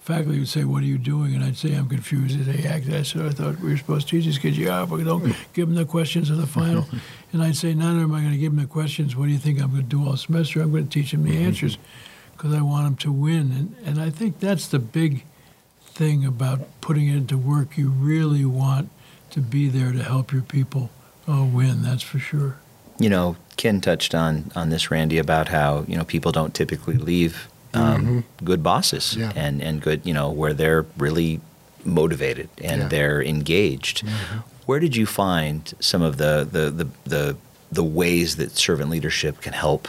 faculty 0.00 0.38
would 0.38 0.48
say, 0.48 0.62
"What 0.62 0.84
are 0.84 0.86
you 0.86 0.98
doing?" 0.98 1.34
And 1.34 1.42
I'd 1.42 1.56
say, 1.56 1.74
"I'm 1.74 1.88
confused." 1.88 2.38
They'd 2.38 2.62
say, 2.62 2.68
"Act." 2.68 2.88
I 2.88 3.02
said, 3.02 3.26
"I 3.26 3.30
thought 3.30 3.58
we 3.60 3.70
were 3.70 3.76
supposed 3.76 4.08
to 4.08 4.16
teach 4.16 4.24
these 4.24 4.38
kids 4.38 4.56
yeah, 4.56 4.86
but 4.88 5.02
don't 5.04 5.34
give 5.52 5.66
them 5.66 5.74
the 5.74 5.84
questions 5.84 6.30
of 6.30 6.36
the 6.36 6.46
final." 6.46 6.86
and 7.36 7.44
I'd 7.44 7.56
say, 7.56 7.74
"Not 7.74 7.90
only 7.90 8.04
am 8.04 8.14
I 8.14 8.20
going 8.20 8.32
to 8.32 8.38
give 8.38 8.52
them 8.52 8.62
the 8.62 8.66
questions, 8.66 9.14
what 9.14 9.26
do 9.26 9.32
you 9.32 9.38
think 9.38 9.60
I'm 9.60 9.70
going 9.70 9.82
to 9.82 9.88
do 9.88 10.06
all 10.06 10.16
semester? 10.16 10.62
I'm 10.62 10.70
going 10.70 10.88
to 10.88 10.90
teach 10.90 11.10
them 11.10 11.24
the 11.24 11.36
answers 11.36 11.76
because 12.34 12.54
I 12.54 12.62
want 12.62 12.84
them 12.86 12.96
to 12.96 13.12
win." 13.12 13.52
And 13.52 13.76
and 13.84 14.00
I 14.00 14.08
think 14.08 14.40
that's 14.40 14.68
the 14.68 14.78
big 14.78 15.24
thing 15.84 16.24
about 16.24 16.60
putting 16.80 17.08
it 17.08 17.16
into 17.16 17.36
work. 17.36 17.76
You 17.76 17.90
really 17.90 18.46
want 18.46 18.88
to 19.30 19.40
be 19.40 19.68
there 19.68 19.92
to 19.92 20.02
help 20.02 20.32
your 20.32 20.40
people 20.40 20.88
uh, 21.28 21.44
win. 21.44 21.82
That's 21.82 22.02
for 22.02 22.18
sure. 22.18 22.56
You 22.98 23.10
know, 23.10 23.36
Ken 23.58 23.82
touched 23.82 24.14
on 24.14 24.50
on 24.56 24.70
this, 24.70 24.90
Randy, 24.90 25.18
about 25.18 25.48
how 25.48 25.84
you 25.86 25.96
know 25.98 26.04
people 26.04 26.32
don't 26.32 26.54
typically 26.54 26.96
leave 26.96 27.48
um, 27.74 27.82
mm-hmm. 27.82 28.44
good 28.46 28.62
bosses 28.62 29.14
yeah. 29.14 29.30
and 29.36 29.60
and 29.60 29.82
good 29.82 30.00
you 30.06 30.14
know 30.14 30.30
where 30.30 30.54
they're 30.54 30.86
really 30.96 31.42
motivated 31.84 32.48
and 32.64 32.82
yeah. 32.82 32.88
they're 32.88 33.22
engaged. 33.22 34.06
Mm-hmm. 34.06 34.38
Where 34.66 34.80
did 34.80 34.96
you 34.96 35.06
find 35.06 35.72
some 35.80 36.02
of 36.02 36.18
the 36.18 36.46
the 36.50 36.70
the, 36.70 36.88
the 37.04 37.36
the 37.72 37.84
ways 37.84 38.36
that 38.36 38.56
servant 38.56 38.90
leadership 38.90 39.40
can 39.40 39.52
help 39.52 39.88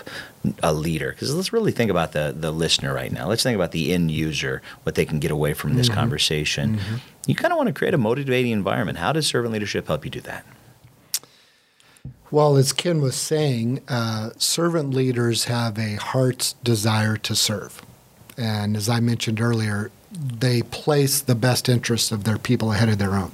a 0.63 0.73
leader 0.73 1.11
because 1.11 1.33
let's 1.35 1.51
really 1.51 1.71
think 1.71 1.91
about 1.91 2.13
the 2.13 2.33
the 2.35 2.51
listener 2.51 2.93
right 2.93 3.11
now 3.11 3.27
let's 3.27 3.43
think 3.43 3.55
about 3.55 3.71
the 3.71 3.93
end 3.93 4.09
user 4.09 4.61
what 4.83 4.95
they 4.95 5.05
can 5.05 5.19
get 5.19 5.29
away 5.29 5.53
from 5.53 5.75
this 5.75 5.87
mm-hmm. 5.87 5.99
conversation 5.99 6.77
mm-hmm. 6.77 6.95
you 7.25 7.35
kind 7.35 7.51
of 7.51 7.57
want 7.57 7.67
to 7.67 7.73
create 7.73 7.93
a 7.93 7.97
motivating 7.97 8.51
environment 8.51 8.97
how 8.97 9.11
does 9.11 9.27
servant 9.27 9.53
leadership 9.53 9.87
help 9.87 10.05
you 10.05 10.11
do 10.11 10.21
that 10.21 10.45
well, 12.29 12.57
as 12.57 12.73
Ken 12.73 13.01
was 13.01 13.15
saying, 13.15 13.81
uh, 13.87 14.31
servant 14.37 14.93
leaders 14.93 15.45
have 15.45 15.79
a 15.79 15.95
heart's 15.95 16.53
desire 16.61 17.15
to 17.17 17.35
serve. 17.35 17.81
And 18.37 18.75
as 18.75 18.89
I 18.89 18.99
mentioned 18.99 19.39
earlier, 19.39 19.91
they 20.11 20.61
place 20.61 21.21
the 21.21 21.35
best 21.35 21.69
interests 21.69 22.11
of 22.11 22.25
their 22.25 22.37
people 22.37 22.73
ahead 22.73 22.89
of 22.89 22.97
their 22.97 23.15
own. 23.15 23.31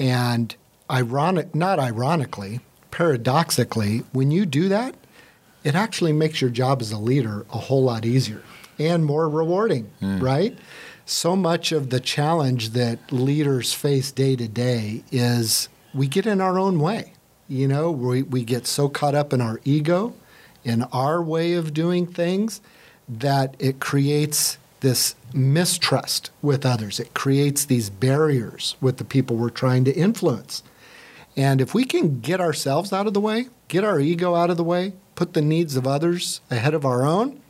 And 0.00 0.56
ironic, 0.90 1.54
not 1.54 1.78
ironically, 1.78 2.60
paradoxically, 2.90 3.98
when 4.12 4.30
you 4.30 4.46
do 4.46 4.68
that, 4.70 4.94
it 5.62 5.74
actually 5.74 6.14
makes 6.14 6.40
your 6.40 6.50
job 6.50 6.80
as 6.80 6.90
a 6.90 6.98
leader 6.98 7.44
a 7.52 7.58
whole 7.58 7.84
lot 7.84 8.06
easier 8.06 8.42
and 8.78 9.04
more 9.04 9.28
rewarding, 9.28 9.90
mm. 10.00 10.22
right? 10.22 10.58
So 11.04 11.36
much 11.36 11.70
of 11.70 11.90
the 11.90 12.00
challenge 12.00 12.70
that 12.70 13.12
leaders 13.12 13.74
face 13.74 14.10
day 14.10 14.36
to 14.36 14.48
day 14.48 15.04
is 15.12 15.68
we 15.92 16.08
get 16.08 16.26
in 16.26 16.40
our 16.40 16.58
own 16.58 16.80
way. 16.80 17.12
You 17.46 17.68
know, 17.68 17.90
we, 17.90 18.22
we 18.22 18.42
get 18.42 18.66
so 18.66 18.88
caught 18.88 19.14
up 19.14 19.34
in 19.34 19.42
our 19.42 19.60
ego, 19.64 20.14
in 20.64 20.84
our 20.84 21.22
way 21.22 21.54
of 21.54 21.74
doing 21.74 22.06
things, 22.06 22.62
that 23.06 23.54
it 23.58 23.80
creates 23.80 24.56
this 24.80 25.14
mistrust 25.32 26.30
with 26.42 26.66
others. 26.66 26.98
It 26.98 27.14
creates 27.14 27.64
these 27.64 27.90
barriers 27.90 28.76
with 28.80 28.96
the 28.96 29.04
people 29.04 29.36
we're 29.36 29.50
trying 29.50 29.84
to 29.84 29.94
influence. 29.94 30.62
And 31.36 31.60
if 31.60 31.74
we 31.74 31.84
can 31.84 32.20
get 32.20 32.40
ourselves 32.40 32.92
out 32.92 33.06
of 33.06 33.14
the 33.14 33.20
way, 33.20 33.46
get 33.68 33.84
our 33.84 34.00
ego 34.00 34.34
out 34.34 34.50
of 34.50 34.56
the 34.56 34.64
way, 34.64 34.94
put 35.14 35.34
the 35.34 35.42
needs 35.42 35.76
of 35.76 35.86
others 35.86 36.40
ahead 36.50 36.74
of 36.74 36.84
our 36.84 37.04
own, 37.04 37.40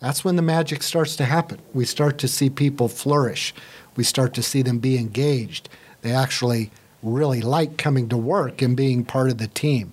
that's 0.00 0.24
when 0.24 0.36
the 0.36 0.42
magic 0.42 0.82
starts 0.82 1.16
to 1.16 1.24
happen. 1.24 1.58
We 1.72 1.84
start 1.84 2.18
to 2.18 2.28
see 2.28 2.50
people 2.50 2.88
flourish. 2.88 3.54
We 3.96 4.04
start 4.04 4.34
to 4.34 4.42
see 4.42 4.62
them 4.62 4.78
be 4.78 4.98
engaged. 4.98 5.68
They 6.02 6.12
actually 6.12 6.70
really 7.02 7.40
like 7.40 7.76
coming 7.78 8.08
to 8.10 8.16
work 8.16 8.62
and 8.62 8.76
being 8.76 9.04
part 9.04 9.30
of 9.30 9.38
the 9.38 9.48
team. 9.48 9.92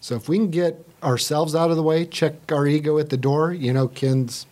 So 0.00 0.14
if 0.14 0.28
we 0.28 0.36
can 0.36 0.50
get 0.50 0.86
ourselves 1.02 1.54
out 1.54 1.70
of 1.70 1.76
the 1.76 1.82
way, 1.82 2.04
check 2.04 2.34
our 2.52 2.66
ego 2.66 2.98
at 2.98 3.10
the 3.10 3.16
door, 3.16 3.52
you 3.52 3.72
know, 3.72 3.88
Ken's 3.88 4.46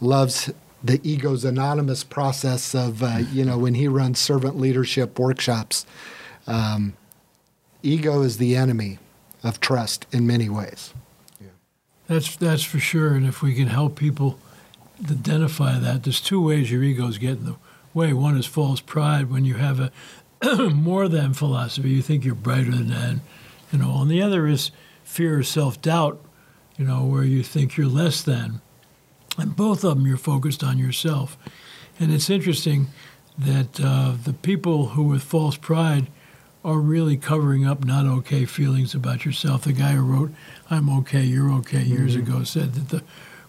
loves 0.00 0.50
the 0.84 1.00
ego's 1.02 1.46
anonymous 1.46 2.04
process 2.04 2.74
of, 2.74 3.02
uh, 3.02 3.20
you 3.32 3.42
know, 3.42 3.56
when 3.56 3.74
he 3.74 3.88
runs 3.88 4.18
servant 4.18 4.58
leadership 4.58 5.18
workshops. 5.18 5.86
Um, 6.46 6.92
ego 7.82 8.20
is 8.20 8.36
the 8.36 8.54
enemy 8.54 8.98
of 9.42 9.60
trust 9.60 10.06
in 10.12 10.26
many 10.26 10.50
ways. 10.50 10.92
Yeah. 11.40 11.48
That's 12.06 12.36
that's 12.36 12.64
for 12.64 12.78
sure. 12.78 13.14
And 13.14 13.26
if 13.26 13.40
we 13.40 13.54
can 13.54 13.68
help 13.68 13.96
people 13.96 14.38
identify 15.10 15.78
that, 15.78 16.02
there's 16.04 16.20
two 16.20 16.42
ways 16.42 16.70
your 16.70 16.82
egos 16.82 17.16
get 17.16 17.38
in 17.38 17.46
the 17.46 17.56
way. 17.94 18.12
One 18.12 18.36
is 18.36 18.44
false 18.44 18.80
pride 18.80 19.30
when 19.30 19.46
you 19.46 19.54
have 19.54 19.80
a 19.80 19.90
more 20.74 21.08
than 21.08 21.32
philosophy. 21.32 21.90
You 21.90 22.02
think 22.02 22.26
you're 22.26 22.34
brighter 22.34 22.72
than 22.72 22.88
that, 22.88 23.20
you 23.72 23.78
know. 23.78 24.02
And 24.02 24.10
the 24.10 24.20
other 24.20 24.46
is 24.46 24.70
fear 25.02 25.40
of 25.40 25.46
self 25.46 25.80
doubt, 25.80 26.22
you 26.76 26.84
know, 26.84 27.04
where 27.04 27.24
you 27.24 27.42
think 27.42 27.78
you're 27.78 27.86
less 27.86 28.22
than. 28.22 28.60
And 29.36 29.56
both 29.56 29.84
of 29.84 29.96
them, 29.96 30.06
you're 30.06 30.16
focused 30.16 30.62
on 30.62 30.78
yourself. 30.78 31.36
And 31.98 32.12
it's 32.12 32.30
interesting 32.30 32.88
that 33.38 33.80
uh, 33.80 34.14
the 34.22 34.32
people 34.32 34.88
who 34.88 35.04
with 35.04 35.22
false 35.22 35.56
pride 35.56 36.06
are 36.64 36.78
really 36.78 37.16
covering 37.16 37.66
up 37.66 37.84
not 37.84 38.06
okay 38.06 38.44
feelings 38.44 38.94
about 38.94 39.24
yourself. 39.24 39.62
The 39.62 39.72
guy 39.72 39.92
who 39.92 40.02
wrote 40.02 40.32
"I'm 40.70 40.88
okay, 41.00 41.22
you're 41.22 41.52
okay" 41.52 41.82
years 41.82 42.16
mm-hmm. 42.16 42.32
ago 42.32 42.44
said 42.44 42.74
that 42.74 42.88
the 42.88 43.02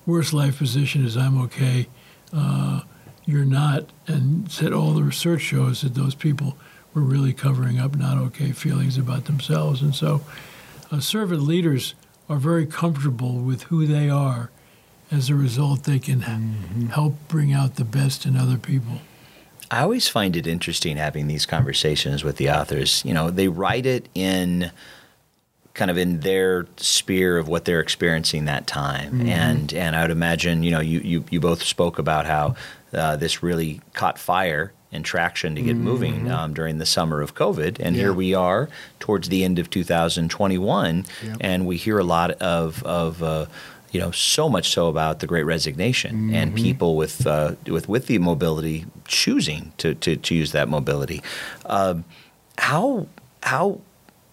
worst 0.06 0.34
life 0.34 0.58
position 0.58 1.06
is 1.06 1.15
"I'm 1.15 1.39
okay." 1.44 1.88
Uh, 2.34 2.82
you're 3.25 3.46
not, 3.46 3.92
and 4.06 4.51
said 4.51 4.74
all 4.74 4.94
the 4.94 5.04
research 5.04 5.42
shows 5.42 5.82
that 5.82 5.96
those 5.96 6.13
people 6.13 6.58
were 6.94 7.01
really 7.01 7.34
covering 7.34 7.80
up 7.80 7.96
not 7.96 8.18
okay 8.18 8.51
feelings 8.51 8.98
about 8.98 9.25
themselves. 9.25 9.82
And 9.82 9.96
so 9.96 10.22
uh, 10.92 11.00
servant 11.00 11.42
leaders 11.42 11.96
are 12.30 12.38
very 12.38 12.65
comfortable 12.65 13.38
with 13.38 13.63
who 13.63 13.88
they 13.88 14.10
are. 14.10 14.51
As 15.12 15.30
a 15.30 15.36
result, 15.36 15.84
they 15.84 16.00
can 16.00 16.22
mm-hmm. 16.22 16.88
help 16.88 17.16
bring 17.28 17.54
out 17.54 17.76
the 17.76 17.86
best 17.86 18.26
in 18.26 18.36
other 18.36 18.58
people. 18.58 19.02
I 19.72 19.82
always 19.82 20.08
find 20.08 20.36
it 20.36 20.48
interesting 20.48 20.98
having 20.98 21.28
these 21.28 21.46
conversations 21.46 22.24
with 22.24 22.38
the 22.38 22.50
authors. 22.50 23.04
You 23.06 23.14
know, 23.14 23.32
they 23.32 23.48
write 23.48 23.86
it 23.86 24.10
in 24.14 24.72
kind 25.74 25.92
of 25.92 25.98
in 25.98 26.22
their 26.22 26.68
sphere 26.78 27.38
of 27.38 27.48
what 27.48 27.66
they're 27.66 27.82
experiencing 27.82 28.46
that 28.46 28.66
time. 28.66 29.12
Mm-hmm. 29.12 29.30
And 29.30 29.74
and 29.74 29.96
I 29.96 30.02
would 30.02 30.12
imagine, 30.12 30.64
you 30.64 30.72
know, 30.72 30.80
you, 30.80 31.00
you, 31.00 31.26
you 31.30 31.40
both 31.40 31.64
spoke 31.64 32.00
about 32.00 32.26
how 32.26 32.56
uh, 32.94 33.16
this 33.18 33.44
really 33.44 33.82
caught 33.94 34.18
fire 34.18 34.72
and 34.92 35.04
traction 35.04 35.56
to 35.56 35.62
get 35.62 35.76
mm-hmm. 35.76 35.84
moving 35.84 36.32
um, 36.32 36.54
during 36.54 36.78
the 36.78 36.86
summer 36.86 37.22
of 37.22 37.36
COVID. 37.36 37.80
And 37.80 37.96
yeah. 37.96 38.04
here 38.04 38.14
we 38.14 38.34
are 38.34 38.70
towards 39.00 39.30
the 39.30 39.44
end 39.44 39.60
of 39.60 39.70
2021, 39.70 41.06
yep. 41.24 41.38
and 41.42 41.68
we 41.68 41.76
hear 41.78 42.00
a 42.00 42.04
lot 42.04 42.32
of, 42.32 42.82
of 42.84 43.22
uh, 43.22 43.46
you 43.96 44.02
know, 44.02 44.12
so 44.12 44.50
much 44.50 44.72
so 44.72 44.90
about 44.90 45.22
the 45.22 45.25
Great 45.25 45.44
Resignation 45.44 46.16
mm-hmm. 46.16 46.36
and 46.36 46.54
people 46.54 46.98
with 46.98 47.25
uh, 47.25 47.56
with 47.66 47.88
with 47.88 48.08
the 48.08 48.18
mobility 48.18 48.86
choosing 49.08 49.72
to 49.78 49.96
to, 49.96 50.18
to 50.18 50.36
use 50.36 50.52
that 50.52 50.68
mobility. 50.68 51.24
Uh, 51.66 51.96
how 52.58 53.08
how 53.44 53.80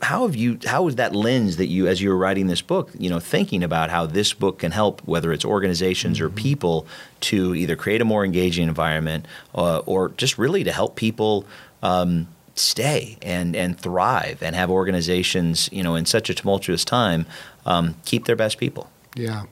how 0.00 0.26
have 0.26 0.34
you 0.34 0.58
how 0.66 0.88
is 0.88 0.96
that 0.96 1.14
lens 1.14 1.58
that 1.58 1.68
you 1.68 1.86
as 1.86 2.02
you 2.02 2.08
were 2.08 2.16
writing 2.16 2.48
this 2.48 2.60
book 2.60 2.90
you 2.98 3.08
know 3.08 3.20
thinking 3.20 3.62
about 3.62 3.88
how 3.88 4.04
this 4.04 4.32
book 4.32 4.58
can 4.58 4.72
help 4.72 5.00
whether 5.06 5.32
it's 5.32 5.44
organizations 5.44 6.18
mm-hmm. 6.18 6.26
or 6.26 6.30
people 6.30 6.84
to 7.20 7.54
either 7.54 7.76
create 7.76 8.00
a 8.00 8.04
more 8.04 8.24
engaging 8.24 8.66
environment 8.66 9.26
uh, 9.54 9.78
or 9.86 10.08
just 10.16 10.38
really 10.38 10.64
to 10.64 10.72
help 10.72 10.96
people 10.96 11.46
um, 11.84 12.26
stay 12.56 13.16
and 13.22 13.54
and 13.54 13.78
thrive 13.78 14.42
and 14.42 14.56
have 14.56 14.72
organizations 14.72 15.68
you 15.70 15.84
know 15.84 15.94
in 15.94 16.04
such 16.04 16.28
a 16.28 16.34
tumultuous 16.34 16.84
time 16.84 17.26
um, 17.64 17.94
keep 18.04 18.24
their 18.24 18.34
best 18.34 18.58
people 18.58 18.90
yeah 19.14 19.44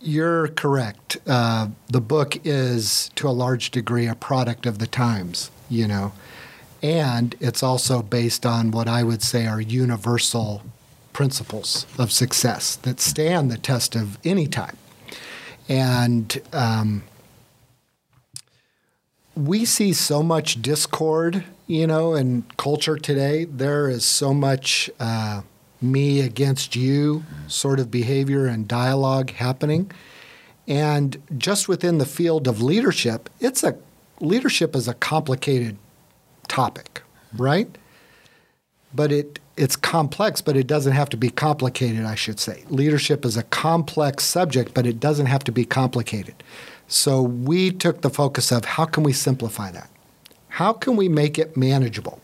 you're 0.00 0.48
correct 0.48 1.18
uh, 1.26 1.68
the 1.88 2.00
book 2.00 2.38
is 2.44 3.10
to 3.14 3.28
a 3.28 3.30
large 3.30 3.70
degree 3.70 4.06
a 4.06 4.14
product 4.14 4.66
of 4.66 4.78
the 4.78 4.86
times 4.86 5.50
you 5.68 5.86
know 5.86 6.12
and 6.82 7.36
it's 7.40 7.62
also 7.62 8.02
based 8.02 8.46
on 8.46 8.70
what 8.70 8.88
I 8.88 9.02
would 9.02 9.22
say 9.22 9.46
are 9.46 9.60
universal 9.60 10.62
principles 11.12 11.86
of 11.98 12.10
success 12.10 12.76
that 12.76 13.00
stand 13.00 13.50
the 13.50 13.58
test 13.58 13.94
of 13.94 14.18
any 14.24 14.46
time. 14.46 14.76
And 15.68 16.40
um, 16.52 17.02
we 19.36 19.64
see 19.64 19.92
so 19.92 20.22
much 20.22 20.62
discord, 20.62 21.44
you 21.66 21.86
know, 21.86 22.14
in 22.14 22.44
culture 22.56 22.96
today. 22.96 23.44
There 23.44 23.88
is 23.88 24.04
so 24.04 24.32
much 24.32 24.90
uh, 24.98 25.42
me 25.82 26.20
against 26.20 26.76
you 26.76 27.24
sort 27.46 27.80
of 27.80 27.90
behavior 27.90 28.46
and 28.46 28.68
dialogue 28.68 29.30
happening. 29.30 29.90
And 30.68 31.20
just 31.36 31.68
within 31.68 31.98
the 31.98 32.06
field 32.06 32.46
of 32.46 32.62
leadership, 32.62 33.28
it's 33.40 33.64
a 33.64 33.76
leadership 34.20 34.76
is 34.76 34.86
a 34.86 34.94
complicated 34.94 35.76
topic, 36.48 37.02
right? 37.36 37.76
But 38.94 39.10
it 39.12 39.40
it's 39.56 39.76
complex, 39.76 40.40
but 40.40 40.56
it 40.56 40.66
doesn't 40.66 40.94
have 40.94 41.10
to 41.10 41.16
be 41.16 41.28
complicated, 41.28 42.04
I 42.04 42.14
should 42.14 42.40
say. 42.40 42.64
Leadership 42.70 43.24
is 43.24 43.36
a 43.36 43.42
complex 43.42 44.24
subject, 44.24 44.72
but 44.72 44.86
it 44.86 44.98
doesn't 44.98 45.26
have 45.26 45.44
to 45.44 45.52
be 45.52 45.64
complicated. 45.64 46.42
So 46.88 47.20
we 47.20 47.70
took 47.70 48.00
the 48.00 48.10
focus 48.10 48.50
of 48.50 48.64
how 48.64 48.86
can 48.86 49.02
we 49.02 49.12
simplify 49.12 49.70
that? 49.70 49.90
How 50.48 50.72
can 50.72 50.96
we 50.96 51.08
make 51.08 51.38
it 51.38 51.56
manageable? 51.56 52.20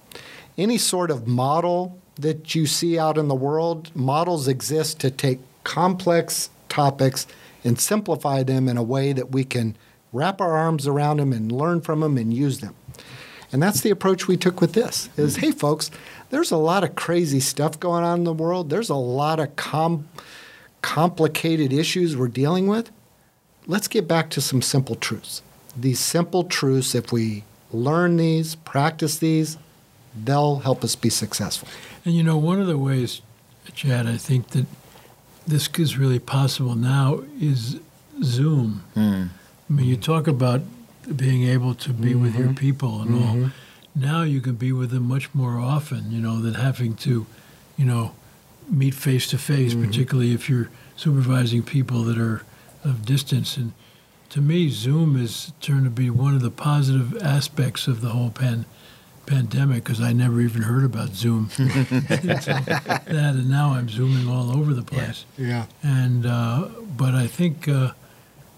Any 0.56 0.78
sort 0.78 1.10
of 1.10 1.26
model 1.26 1.98
that 2.16 2.54
you 2.54 2.66
see 2.66 2.98
out 2.98 3.18
in 3.18 3.28
the 3.28 3.34
world, 3.34 3.90
models 3.94 4.48
exist 4.48 5.00
to 5.00 5.10
take 5.10 5.38
complex 5.64 6.50
topics 6.68 7.26
and 7.64 7.80
simplify 7.80 8.42
them 8.42 8.68
in 8.68 8.76
a 8.76 8.82
way 8.82 9.12
that 9.12 9.32
we 9.32 9.44
can 9.44 9.76
wrap 10.12 10.40
our 10.40 10.56
arms 10.56 10.86
around 10.86 11.18
them 11.18 11.32
and 11.32 11.52
learn 11.52 11.80
from 11.80 12.00
them 12.00 12.16
and 12.16 12.32
use 12.32 12.60
them. 12.60 12.74
And 13.52 13.62
that's 13.62 13.80
the 13.80 13.90
approach 13.90 14.26
we 14.26 14.36
took 14.36 14.60
with 14.60 14.72
this 14.72 15.08
is, 15.16 15.36
mm-hmm. 15.36 15.46
hey, 15.46 15.52
folks, 15.52 15.90
there's 16.30 16.50
a 16.50 16.56
lot 16.56 16.84
of 16.84 16.94
crazy 16.94 17.40
stuff 17.40 17.78
going 17.78 18.04
on 18.04 18.20
in 18.20 18.24
the 18.24 18.32
world. 18.32 18.70
There's 18.70 18.90
a 18.90 18.94
lot 18.94 19.38
of 19.38 19.54
com- 19.56 20.08
complicated 20.82 21.72
issues 21.72 22.16
we're 22.16 22.28
dealing 22.28 22.66
with. 22.66 22.90
Let's 23.66 23.88
get 23.88 24.08
back 24.08 24.30
to 24.30 24.40
some 24.40 24.62
simple 24.62 24.94
truths. 24.94 25.42
These 25.76 26.00
simple 26.00 26.44
truths, 26.44 26.94
if 26.94 27.12
we 27.12 27.44
learn 27.72 28.16
these, 28.16 28.54
practice 28.54 29.18
these, 29.18 29.58
they'll 30.24 30.60
help 30.60 30.82
us 30.82 30.96
be 30.96 31.10
successful. 31.10 31.68
And 32.06 32.14
you 32.14 32.22
know, 32.22 32.38
one 32.38 32.60
of 32.60 32.68
the 32.68 32.78
ways, 32.78 33.20
Chad, 33.74 34.06
I 34.06 34.16
think 34.16 34.50
that 34.50 34.66
this 35.44 35.68
is 35.76 35.98
really 35.98 36.20
possible 36.20 36.76
now 36.76 37.22
is 37.40 37.80
Zoom. 38.22 38.84
Mm. 38.94 39.30
I 39.68 39.72
mean, 39.72 39.86
you 39.86 39.96
talk 39.96 40.28
about 40.28 40.62
being 41.14 41.42
able 41.42 41.74
to 41.74 41.92
be 41.92 42.10
mm-hmm. 42.10 42.22
with 42.22 42.36
your 42.36 42.52
people 42.52 43.02
and 43.02 43.10
mm-hmm. 43.10 43.42
all. 43.42 43.50
Now 43.96 44.22
you 44.22 44.40
can 44.40 44.54
be 44.54 44.70
with 44.72 44.90
them 44.90 45.08
much 45.08 45.34
more 45.34 45.58
often, 45.58 46.12
you 46.12 46.20
know, 46.20 46.40
than 46.40 46.54
having 46.54 46.94
to, 46.96 47.26
you 47.76 47.84
know, 47.84 48.14
meet 48.70 48.94
face 48.94 49.26
to 49.28 49.38
face, 49.38 49.74
particularly 49.74 50.32
if 50.32 50.48
you're 50.48 50.68
supervising 50.94 51.64
people 51.64 52.02
that 52.04 52.18
are 52.18 52.42
of 52.84 53.04
distance. 53.04 53.56
And 53.56 53.72
to 54.30 54.40
me, 54.40 54.68
Zoom 54.68 55.18
has 55.18 55.52
turned 55.60 55.84
to 55.84 55.90
be 55.90 56.10
one 56.10 56.34
of 56.36 56.42
the 56.42 56.50
positive 56.50 57.20
aspects 57.20 57.88
of 57.88 58.00
the 58.00 58.10
whole 58.10 58.30
pan, 58.30 58.64
pandemic 59.26 59.84
because 59.84 60.00
I 60.00 60.12
never 60.12 60.40
even 60.40 60.62
heard 60.62 60.84
about 60.84 61.10
Zoom. 61.10 61.48
that, 61.58 63.04
and 63.06 63.50
now 63.50 63.72
I'm 63.72 63.88
zooming 63.88 64.28
all 64.28 64.56
over 64.56 64.72
the 64.72 64.82
place. 64.82 65.24
Yeah. 65.36 65.46
yeah. 65.46 65.64
And 65.82 66.26
uh, 66.26 66.68
but 66.96 67.14
I 67.14 67.26
think 67.26 67.68
uh, 67.68 67.92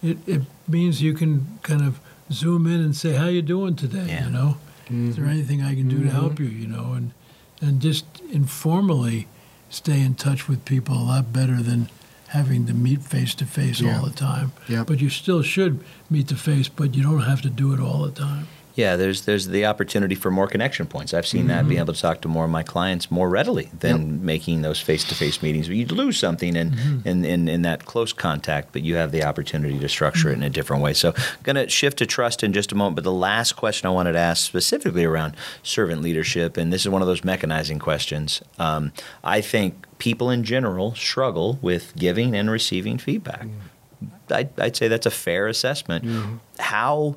it 0.03 0.19
it 0.27 0.43
means 0.69 1.03
you 1.03 1.15
can 1.15 1.59
kind 1.63 1.83
of 1.83 2.01
zoom 2.31 2.67
in 2.67 2.81
and 2.81 2.95
say, 2.95 3.15
"How 3.15 3.27
you 3.27 3.43
doing 3.43 3.77
today?" 3.77 4.07
Yeah. 4.07 4.27
You 4.27 4.31
know, 4.31 4.57
mm-hmm. 4.85 5.11
is 5.11 5.17
there 5.17 5.27
anything 5.27 5.63
I 5.63 5.75
can 5.75 5.89
do 5.89 5.97
mm-hmm. 5.97 6.09
to 6.09 6.13
help 6.15 6.39
you? 6.39 6.47
You 6.47 6.69
know, 6.69 6.93
and 6.93 7.13
and 7.61 7.81
just 7.81 8.05
informally 8.31 9.27
stay 9.71 10.01
in 10.01 10.15
touch 10.15 10.49
with 10.49 10.65
people 10.65 10.95
a 10.95 11.05
lot 11.05 11.33
better 11.33 11.63
than 11.63 11.91
having 12.29 12.67
to 12.67 12.75
meet 12.75 13.03
face 13.03 13.35
to 13.35 13.47
face 13.47 13.83
all 13.83 14.05
the 14.05 14.13
time. 14.13 14.53
Yeah. 14.69 14.85
But 14.85 15.01
you 15.01 15.09
still 15.09 15.41
should 15.41 15.81
meet 16.11 16.29
the 16.29 16.37
face, 16.37 16.69
but 16.69 16.95
you 16.95 17.03
don't 17.03 17.23
have 17.23 17.41
to 17.41 17.49
do 17.49 17.73
it 17.73 17.81
all 17.81 18.03
the 18.03 18.11
time 18.11 18.47
yeah, 18.79 18.95
there's 18.95 19.23
there's 19.23 19.49
the 19.49 19.67
opportunity 19.67 20.15
for 20.15 20.31
more 20.31 20.47
connection 20.47 20.87
points. 20.87 21.13
I've 21.13 21.27
seen 21.27 21.41
mm-hmm. 21.41 21.49
that 21.49 21.69
being 21.69 21.81
able 21.81 21.95
to 21.95 22.01
talk 22.01 22.21
to 22.21 22.29
more 22.29 22.45
of 22.45 22.51
my 22.53 22.63
clients 22.63 23.11
more 23.11 23.29
readily 23.29 23.69
than 23.77 24.13
yep. 24.13 24.21
making 24.21 24.63
those 24.63 24.81
face 24.81 25.03
to 25.09 25.17
face 25.17 25.43
meetings. 25.43 25.69
You 25.69 25.85
lose 25.87 26.17
something 26.17 26.55
in, 26.55 26.71
mm-hmm. 26.71 27.09
in, 27.09 27.25
in, 27.25 27.49
in, 27.49 27.63
that 27.63 27.87
close 27.87 28.13
contact, 28.13 28.69
but 28.71 28.83
you 28.83 28.95
have 28.95 29.11
the 29.11 29.25
opportunity 29.25 29.81
to 29.81 29.89
structure 29.89 30.29
mm-hmm. 30.29 30.43
it 30.43 30.45
in 30.47 30.51
a 30.51 30.51
different 30.51 30.81
way. 30.81 30.95
So, 30.95 31.13
I'm 31.17 31.43
going 31.43 31.57
to 31.57 31.69
shift 31.69 31.99
to 31.99 32.07
trust 32.07 32.45
in 32.45 32.53
just 32.53 32.71
a 32.71 32.77
moment. 32.77 32.95
But 32.95 33.03
the 33.03 33.13
last 33.13 33.57
question 33.57 33.89
I 33.89 33.91
wanted 33.91 34.13
to 34.13 34.21
ask 34.21 34.45
specifically 34.45 35.05
around 35.05 35.35
servant 35.65 36.01
leadership, 36.01 36.57
and 36.57 36.73
this 36.73 36.83
is 36.83 36.89
one 36.89 37.03
of 37.03 37.09
those 37.09 37.23
mechanizing 37.23 37.81
questions. 37.81 38.43
Um, 38.61 38.93
I 39.25 39.41
think 39.41 39.87
people 39.99 40.31
in 40.31 40.45
general 40.45 40.95
struggle 40.95 41.59
with 41.61 41.97
giving 41.97 42.37
and 42.37 42.49
receiving 42.49 42.97
feedback. 42.97 43.43
Mm-hmm. 43.43 44.33
I'd, 44.33 44.61
I'd, 44.61 44.77
say 44.77 44.87
that's 44.87 45.07
a 45.07 45.11
fair 45.11 45.49
assessment. 45.49 46.05
Mm-hmm. 46.05 46.37
How 46.61 47.17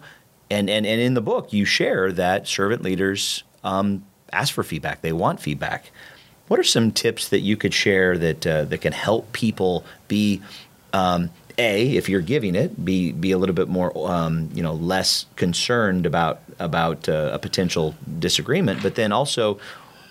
and, 0.52 0.70
and, 0.70 0.86
and 0.86 1.02
in 1.02 1.14
the 1.14 1.22
book, 1.22 1.54
you 1.54 1.66
share 1.66 2.12
that 2.12 2.48
servant 2.48 2.84
leaders 2.84 3.44
um, 3.64 4.04
ask 4.32 4.54
for 4.54 4.64
feedback. 4.64 5.02
They 5.02 5.14
want 5.14 5.40
feedback. 5.40 5.92
What 6.48 6.60
are 6.60 6.64
some 6.64 6.92
tips 6.92 7.30
that 7.30 7.40
you 7.40 7.56
could 7.56 7.74
share 7.74 8.18
that 8.18 8.46
uh, 8.46 8.66
that 8.66 8.80
can 8.80 8.92
help 8.92 9.32
people 9.32 9.86
be 10.10 10.42
um, 10.92 11.30
a 11.58 11.96
if 11.96 12.10
you're 12.10 12.22
giving 12.22 12.56
it 12.56 12.84
be 12.84 13.14
be 13.14 13.32
a 13.32 13.38
little 13.38 13.56
bit 13.56 13.70
more 13.70 13.92
um, 14.10 14.50
you 14.54 14.62
know 14.62 14.74
less 14.74 15.28
concerned 15.38 16.06
about 16.06 16.42
about 16.60 17.08
uh, 17.08 17.30
a 17.34 17.40
potential 17.40 17.96
disagreement, 18.20 18.84
but 18.84 18.96
then 18.96 19.14
also 19.14 19.60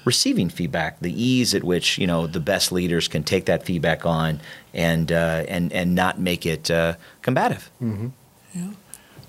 receiving 0.05 0.49
feedback, 0.49 0.99
the 1.01 1.13
ease 1.23 1.55
at 1.55 1.63
which 1.63 1.99
you 1.99 2.07
know 2.07 2.27
the 2.27 2.41
best 2.41 2.73
leaders 2.73 3.09
can 3.09 3.23
take 3.23 3.45
that 3.45 3.65
feedback 3.65 4.07
on 4.07 4.41
and 4.73 5.13
uh, 5.13 5.45
and 5.49 5.73
and 5.73 5.95
not 5.95 6.19
make 6.19 6.47
it 6.47 6.71
uh, 6.71 6.95
combative. 7.21 7.71
Mm-hmm. 7.83 8.09
Yeah. 8.55 8.71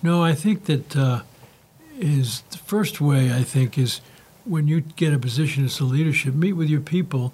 No, 0.04 0.24
I 0.24 0.34
think 0.34 0.66
that 0.66 0.96
uh, 0.96 1.22
is 2.00 2.42
the 2.52 2.58
first 2.58 3.00
way. 3.02 3.32
I 3.32 3.44
think 3.44 3.78
is 3.78 4.02
when 4.46 4.68
you 4.68 4.82
get 4.82 5.14
a 5.14 5.20
position 5.20 5.66
as 5.66 5.80
a 5.80 5.84
leadership, 5.84 6.34
meet 6.34 6.54
with 6.54 6.70
your 6.70 6.82
people 6.82 7.34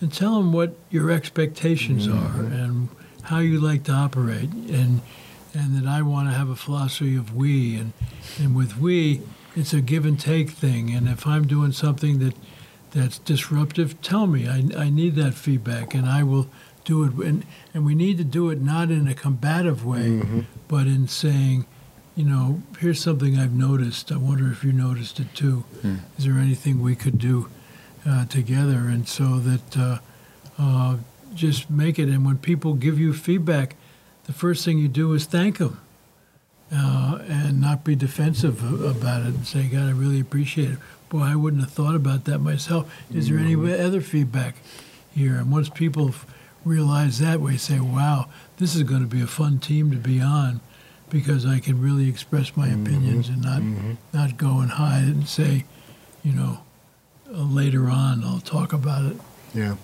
and 0.00 0.12
tell 0.12 0.36
them 0.36 0.52
what 0.52 0.76
your 0.90 1.10
expectations 1.10 2.06
mm-hmm. 2.06 2.40
are 2.40 2.44
and 2.44 2.88
how 3.22 3.38
you 3.38 3.58
like 3.60 3.84
to 3.84 3.92
operate, 3.92 4.50
and 4.50 5.00
and 5.54 5.76
that 5.76 5.88
I 5.88 6.02
want 6.02 6.28
to 6.28 6.34
have 6.34 6.48
a 6.48 6.56
philosophy 6.56 7.16
of 7.16 7.34
we, 7.34 7.76
and 7.76 7.92
and 8.38 8.54
with 8.54 8.76
we, 8.76 9.22
it's 9.56 9.72
a 9.72 9.80
give 9.80 10.04
and 10.04 10.18
take 10.18 10.50
thing. 10.50 10.90
And 10.90 11.08
if 11.08 11.26
I'm 11.26 11.46
doing 11.46 11.72
something 11.72 12.18
that 12.18 12.34
that's 12.90 13.18
disruptive, 13.18 14.00
tell 14.02 14.26
me. 14.26 14.46
I, 14.48 14.84
I 14.84 14.90
need 14.90 15.16
that 15.16 15.34
feedback, 15.34 15.94
and 15.94 16.06
I 16.06 16.22
will 16.22 16.48
do 16.84 17.04
it. 17.04 17.12
And, 17.14 17.44
and 17.72 17.84
we 17.84 17.94
need 17.94 18.18
to 18.18 18.24
do 18.24 18.50
it 18.50 18.60
not 18.60 18.90
in 18.90 19.08
a 19.08 19.14
combative 19.14 19.84
way, 19.84 20.20
mm-hmm. 20.20 20.40
but 20.68 20.86
in 20.86 21.08
saying, 21.08 21.66
you 22.16 22.24
know, 22.24 22.62
here's 22.78 23.00
something 23.02 23.36
I've 23.38 23.54
noticed. 23.54 24.12
I 24.12 24.16
wonder 24.16 24.50
if 24.50 24.62
you 24.64 24.72
noticed 24.72 25.18
it 25.20 25.34
too. 25.34 25.64
Hmm. 25.82 25.96
Is 26.18 26.24
there 26.24 26.38
anything 26.38 26.80
we 26.80 26.94
could 26.94 27.18
do 27.18 27.48
uh, 28.06 28.26
together? 28.26 28.88
And 28.88 29.08
so 29.08 29.38
that 29.40 29.76
uh, 29.76 29.98
uh, 30.58 30.96
just 31.34 31.68
make 31.70 31.98
it. 31.98 32.08
And 32.08 32.24
when 32.24 32.38
people 32.38 32.74
give 32.74 32.98
you 33.00 33.12
feedback, 33.12 33.74
the 34.26 34.32
first 34.32 34.64
thing 34.64 34.78
you 34.78 34.88
do 34.88 35.12
is 35.12 35.26
thank 35.26 35.58
them 35.58 35.80
uh, 36.72 37.18
and 37.28 37.60
not 37.60 37.84
be 37.84 37.94
defensive 37.96 38.62
about 38.84 39.22
it 39.22 39.34
and 39.34 39.46
say, 39.46 39.64
God, 39.64 39.88
I 39.88 39.90
really 39.90 40.20
appreciate 40.20 40.70
it. 40.70 40.78
Boy, 41.08 41.22
I 41.22 41.36
wouldn't 41.36 41.62
have 41.62 41.72
thought 41.72 41.94
about 41.94 42.24
that 42.26 42.38
myself. 42.38 42.92
Is 43.12 43.28
there 43.28 43.38
any 43.38 43.54
Mm-hmm. 43.56 43.84
other 43.84 44.00
feedback 44.00 44.56
here? 45.14 45.34
And 45.36 45.50
once 45.50 45.68
people 45.68 46.14
realize 46.64 47.18
that, 47.18 47.40
we 47.40 47.56
say, 47.58 47.80
wow, 47.80 48.28
this 48.58 48.74
is 48.74 48.82
going 48.84 49.00
to 49.02 49.06
be 49.06 49.20
a 49.20 49.26
fun 49.26 49.58
team 49.58 49.90
to 49.90 49.96
be 49.96 50.20
on 50.20 50.60
because 51.14 51.46
I 51.46 51.60
can 51.60 51.80
really 51.80 52.08
express 52.08 52.56
my 52.56 52.68
Mm-hmm. 52.68 52.86
opinions 52.86 53.28
and 53.28 53.40
not 53.40 53.62
Mm-hmm. 53.62 53.92
not 54.12 54.36
go 54.36 54.58
and 54.58 54.70
hide 54.72 55.04
and 55.04 55.28
say, 55.28 55.64
you 56.24 56.32
know, 56.32 56.58
uh, 57.32 57.38
later 57.60 57.88
on 57.88 58.24
I'll 58.24 58.40
talk 58.40 58.72
about 58.72 59.04
it. 59.12 59.16
Yeah. 59.54 59.76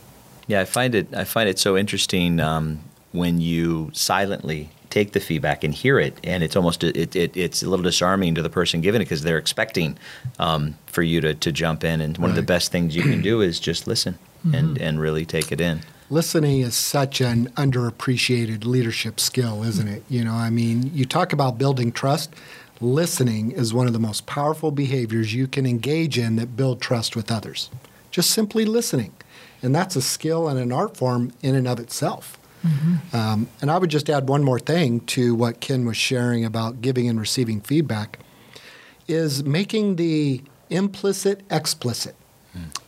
Yeah, 0.48 0.60
I 0.60 0.64
find 0.64 0.94
it 0.94 1.06
I 1.14 1.24
find 1.24 1.48
it 1.48 1.58
so 1.58 1.76
interesting 1.78 2.40
um, 2.40 2.80
when 3.12 3.40
you 3.40 3.90
silently 3.94 4.70
take 4.90 5.12
the 5.12 5.20
feedback 5.20 5.62
and 5.62 5.72
hear 5.72 6.00
it, 6.00 6.18
and 6.24 6.42
it's 6.42 6.56
almost 6.56 6.82
it, 6.82 7.14
it 7.14 7.36
it's 7.36 7.62
a 7.62 7.68
little 7.70 7.84
disarming 7.84 8.34
to 8.34 8.42
the 8.42 8.50
person 8.50 8.80
giving 8.80 9.00
it 9.00 9.04
because 9.04 9.22
they're 9.22 9.38
expecting 9.38 9.96
um, 10.40 10.74
for 10.86 11.02
you 11.04 11.20
to, 11.20 11.32
to 11.34 11.52
jump 11.52 11.84
in. 11.84 12.00
And 12.00 12.18
one 12.18 12.30
of 12.30 12.36
the 12.36 12.42
best 12.54 12.72
things 12.72 12.96
you 12.96 13.02
can 13.04 13.22
do 13.22 13.40
is 13.40 13.60
just 13.60 13.86
listen 13.86 14.18
and 14.52 14.76
and 14.78 14.98
really 15.00 15.24
take 15.24 15.52
it 15.52 15.60
in. 15.60 15.80
Listening 16.12 16.60
is 16.60 16.74
such 16.74 17.20
an 17.20 17.50
underappreciated 17.50 18.64
leadership 18.64 19.20
skill, 19.20 19.62
isn't 19.62 19.86
it? 19.86 20.02
You 20.08 20.24
know, 20.24 20.32
I 20.32 20.50
mean, 20.50 20.90
you 20.92 21.04
talk 21.04 21.32
about 21.32 21.56
building 21.56 21.92
trust. 21.92 22.34
Listening 22.80 23.52
is 23.52 23.72
one 23.72 23.86
of 23.86 23.92
the 23.92 24.00
most 24.00 24.26
powerful 24.26 24.72
behaviors 24.72 25.32
you 25.32 25.46
can 25.46 25.66
engage 25.66 26.18
in 26.18 26.34
that 26.36 26.56
build 26.56 26.80
trust 26.80 27.14
with 27.14 27.30
others. 27.30 27.70
Just 28.10 28.32
simply 28.32 28.64
listening. 28.64 29.12
And 29.62 29.72
that's 29.72 29.94
a 29.94 30.02
skill 30.02 30.48
and 30.48 30.58
an 30.58 30.72
art 30.72 30.96
form 30.96 31.32
in 31.42 31.54
and 31.54 31.68
of 31.68 31.78
itself. 31.78 32.36
Um, 33.14 33.48
and 33.62 33.70
I 33.70 33.78
would 33.78 33.90
just 33.90 34.10
add 34.10 34.28
one 34.28 34.42
more 34.42 34.58
thing 34.58 35.00
to 35.00 35.34
what 35.34 35.60
Ken 35.60 35.86
was 35.86 35.96
sharing 35.96 36.44
about 36.44 36.82
giving 36.82 37.08
and 37.08 37.20
receiving 37.20 37.60
feedback 37.60 38.18
is 39.06 39.44
making 39.44 39.96
the 39.96 40.42
implicit 40.70 41.42
explicit. 41.50 42.16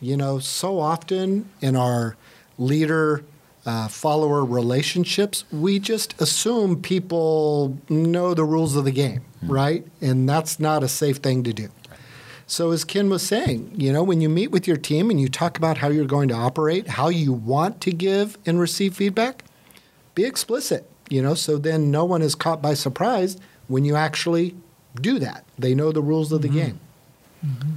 You 0.01 0.17
know, 0.17 0.39
so 0.39 0.77
often 0.79 1.49
in 1.61 1.77
our 1.77 2.17
leader 2.57 3.23
uh, 3.65 3.87
follower 3.87 4.43
relationships, 4.43 5.45
we 5.51 5.79
just 5.79 6.19
assume 6.21 6.81
people 6.81 7.77
know 7.89 8.33
the 8.33 8.43
rules 8.43 8.75
of 8.75 8.83
the 8.83 8.91
game, 8.91 9.21
right? 9.43 9.85
And 10.01 10.27
that's 10.27 10.59
not 10.59 10.83
a 10.83 10.87
safe 10.87 11.17
thing 11.17 11.43
to 11.43 11.53
do. 11.53 11.69
So, 12.45 12.71
as 12.71 12.83
Ken 12.83 13.09
was 13.09 13.25
saying, 13.25 13.71
you 13.77 13.93
know, 13.93 14.03
when 14.03 14.19
you 14.19 14.27
meet 14.27 14.51
with 14.51 14.67
your 14.67 14.75
team 14.75 15.09
and 15.09 15.19
you 15.19 15.29
talk 15.29 15.57
about 15.57 15.77
how 15.77 15.87
you're 15.87 16.05
going 16.05 16.27
to 16.27 16.35
operate, 16.35 16.87
how 16.87 17.07
you 17.07 17.31
want 17.31 17.79
to 17.81 17.91
give 17.91 18.37
and 18.45 18.59
receive 18.59 18.95
feedback, 18.95 19.45
be 20.13 20.25
explicit, 20.25 20.89
you 21.09 21.21
know, 21.21 21.35
so 21.35 21.57
then 21.57 21.89
no 21.89 22.03
one 22.03 22.21
is 22.21 22.35
caught 22.35 22.61
by 22.61 22.73
surprise 22.73 23.37
when 23.67 23.85
you 23.85 23.95
actually 23.95 24.55
do 24.99 25.19
that. 25.19 25.45
They 25.57 25.73
know 25.73 25.91
the 25.91 26.01
rules 26.01 26.31
of 26.31 26.41
the 26.41 26.49
game. 26.49 26.79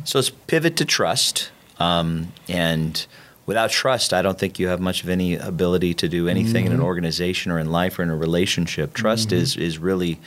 So 0.04 0.18
let's 0.18 0.30
pivot 0.30 0.76
to 0.76 0.84
trust. 0.84 1.50
Um, 1.78 2.32
and 2.48 3.06
without 3.46 3.70
trust, 3.70 4.12
I 4.12 4.22
don't 4.22 4.38
think 4.38 4.58
you 4.58 4.68
have 4.68 4.80
much 4.80 5.02
of 5.02 5.08
any 5.08 5.36
ability 5.36 5.94
to 5.94 6.08
do 6.08 6.28
anything 6.28 6.66
in 6.66 6.72
an 6.72 6.80
organization 6.80 7.50
or 7.52 7.58
in 7.58 7.70
life 7.70 7.98
or 7.98 8.02
in 8.02 8.10
a 8.10 8.16
relationship. 8.16 8.94
Trust 8.94 9.32
is 9.32 9.56
is 9.56 9.78
really 9.78 10.18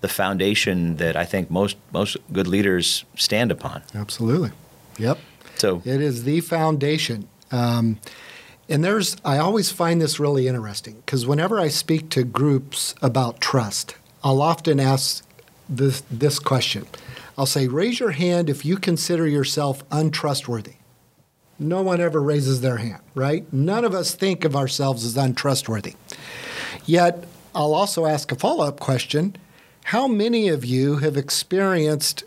the 0.00 0.08
foundation 0.08 0.96
that 0.96 1.16
I 1.16 1.24
think 1.24 1.50
most 1.50 1.76
most 1.92 2.16
good 2.32 2.46
leaders 2.46 3.04
stand 3.16 3.50
upon. 3.50 3.82
Absolutely. 3.94 4.52
Yep. 4.98 5.18
So 5.56 5.82
It 5.84 6.00
is 6.00 6.24
the 6.24 6.40
foundation. 6.40 7.28
Um, 7.50 7.98
and 8.68 8.84
there's, 8.84 9.16
I 9.24 9.38
always 9.38 9.72
find 9.72 10.00
this 10.00 10.20
really 10.20 10.46
interesting 10.46 10.96
because 11.06 11.26
whenever 11.26 11.58
I 11.58 11.68
speak 11.68 12.10
to 12.10 12.22
groups 12.22 12.94
about 13.00 13.40
trust, 13.40 13.96
I'll 14.22 14.42
often 14.42 14.78
ask 14.78 15.24
this, 15.68 16.02
this 16.10 16.38
question. 16.38 16.86
I'll 17.38 17.46
say, 17.46 17.66
raise 17.66 17.98
your 17.98 18.10
hand 18.10 18.50
if 18.50 18.64
you 18.64 18.76
consider 18.76 19.26
yourself 19.26 19.82
untrustworthy. 19.90 20.74
No 21.58 21.82
one 21.82 22.00
ever 22.00 22.22
raises 22.22 22.60
their 22.60 22.76
hand, 22.76 23.02
right? 23.14 23.50
None 23.52 23.84
of 23.84 23.94
us 23.94 24.14
think 24.14 24.44
of 24.44 24.54
ourselves 24.54 25.04
as 25.04 25.16
untrustworthy. 25.16 25.94
Yet, 26.84 27.24
I'll 27.54 27.74
also 27.74 28.06
ask 28.06 28.30
a 28.30 28.36
follow 28.36 28.66
up 28.66 28.78
question 28.78 29.36
How 29.84 30.06
many 30.06 30.48
of 30.48 30.64
you 30.64 30.96
have 30.96 31.16
experienced 31.16 32.24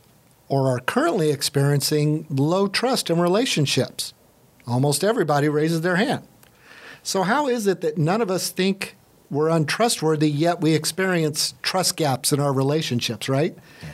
or 0.49 0.67
are 0.67 0.79
currently 0.79 1.29
experiencing 1.31 2.25
low 2.29 2.67
trust 2.67 3.09
in 3.09 3.19
relationships? 3.19 4.13
Almost 4.67 5.03
everybody 5.03 5.47
raises 5.47 5.81
their 5.81 5.95
hand. 5.95 6.27
So, 7.03 7.23
how 7.23 7.47
is 7.47 7.67
it 7.67 7.81
that 7.81 7.97
none 7.97 8.21
of 8.21 8.29
us 8.29 8.49
think 8.49 8.95
we're 9.29 9.49
untrustworthy, 9.49 10.29
yet 10.29 10.59
we 10.59 10.73
experience 10.73 11.53
trust 11.61 11.95
gaps 11.95 12.33
in 12.33 12.41
our 12.41 12.51
relationships, 12.51 13.29
right? 13.29 13.55
Yeah. 13.81 13.89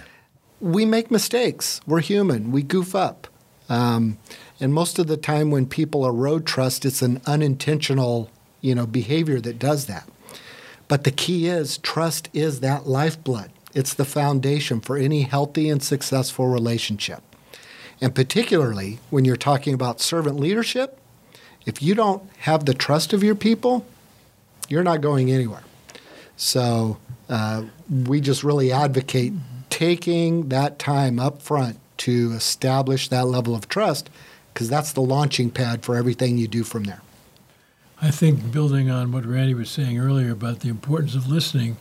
We 0.60 0.84
make 0.84 1.12
mistakes. 1.12 1.80
We're 1.86 2.02
human. 2.02 2.52
We 2.52 2.64
goof 2.64 2.96
up. 2.96 3.28
Um, 3.70 4.18
and 4.60 4.74
most 4.74 4.98
of 4.98 5.08
the 5.08 5.18
time, 5.18 5.52
when 5.52 5.68
people 5.68 6.06
erode 6.06 6.46
trust, 6.46 6.86
it's 6.86 7.02
an 7.02 7.22
unintentional, 7.26 8.30
you 8.62 8.74
know, 8.74 8.88
behavior 8.88 9.40
that 9.42 9.60
does 9.60 9.86
that. 9.86 10.10
But 10.88 11.04
the 11.04 11.12
key 11.12 11.48
is 11.48 11.78
trust 11.80 12.30
is 12.34 12.62
that 12.62 12.88
lifeblood. 12.88 13.52
It's 13.74 13.94
the 13.94 14.06
foundation 14.06 14.82
for 14.82 14.98
any 14.98 15.24
healthy 15.24 15.70
and 15.70 15.84
successful 15.84 16.48
relationship. 16.48 17.22
And 18.02 18.16
particularly 18.16 19.00
when 19.10 19.26
you're 19.26 19.36
talking 19.36 19.74
about 19.74 20.00
servant 20.00 20.40
leadership, 20.40 21.00
if 21.66 21.84
you 21.84 21.94
don't 21.94 22.24
have 22.40 22.66
the 22.66 22.74
trust 22.74 23.14
of 23.14 23.24
your 23.24 23.36
people, 23.36 23.86
you're 24.70 24.84
not 24.84 25.02
going 25.02 25.32
anywhere. 25.32 25.64
So 26.38 26.98
uh, 27.30 27.66
we 27.90 28.22
just 28.22 28.44
really 28.44 28.72
advocate 28.72 29.34
taking 29.70 30.50
that 30.50 30.80
time 30.80 31.20
up 31.20 31.42
front 31.42 31.78
to 31.98 32.32
establish 32.34 33.10
that 33.10 33.28
level 33.28 33.54
of 33.54 33.68
trust 33.68 34.10
because 34.58 34.70
that's 34.70 34.92
the 34.92 35.02
launching 35.02 35.52
pad 35.52 35.84
for 35.84 35.96
everything 35.96 36.36
you 36.36 36.48
do 36.48 36.64
from 36.64 36.86
there. 36.86 37.04
I 38.02 38.10
think 38.10 38.52
building 38.52 38.90
on 38.90 39.12
what 39.12 39.24
Randy 39.24 39.54
was 39.54 39.70
saying 39.70 40.00
earlier 40.00 40.32
about 40.32 40.62
the 40.62 40.70
importance 40.70 41.14
of 41.14 41.28
listening 41.28 41.78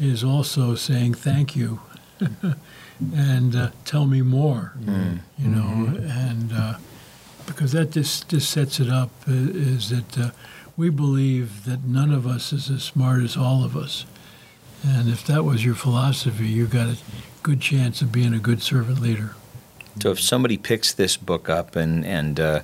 is 0.00 0.24
also 0.24 0.74
saying 0.74 1.12
thank 1.12 1.54
you 1.54 1.80
and 3.14 3.54
uh, 3.54 3.72
tell 3.84 4.06
me 4.06 4.22
more, 4.22 4.72
mm. 4.80 5.18
you 5.36 5.48
know, 5.48 5.60
mm-hmm. 5.60 6.06
and 6.06 6.50
uh, 6.50 6.78
because 7.46 7.72
that 7.72 7.90
just, 7.90 8.30
just 8.30 8.50
sets 8.50 8.80
it 8.80 8.88
up 8.88 9.10
uh, 9.28 9.32
is 9.32 9.90
that 9.90 10.18
uh, 10.18 10.30
we 10.78 10.88
believe 10.88 11.66
that 11.66 11.84
none 11.84 12.10
of 12.10 12.26
us 12.26 12.54
is 12.54 12.70
as 12.70 12.84
smart 12.84 13.22
as 13.22 13.36
all 13.36 13.62
of 13.62 13.76
us. 13.76 14.06
And 14.82 15.10
if 15.10 15.26
that 15.26 15.44
was 15.44 15.62
your 15.62 15.74
philosophy, 15.74 16.46
you 16.46 16.68
got 16.68 16.88
a 16.88 16.96
good 17.42 17.60
chance 17.60 18.00
of 18.00 18.10
being 18.10 18.32
a 18.32 18.38
good 18.38 18.62
servant 18.62 18.98
leader. 18.98 19.34
So 20.00 20.10
if 20.10 20.20
somebody 20.20 20.56
picks 20.56 20.92
this 20.92 21.16
book 21.16 21.48
up 21.48 21.76
and 21.76 22.04
and 22.04 22.38
uh, 22.38 22.62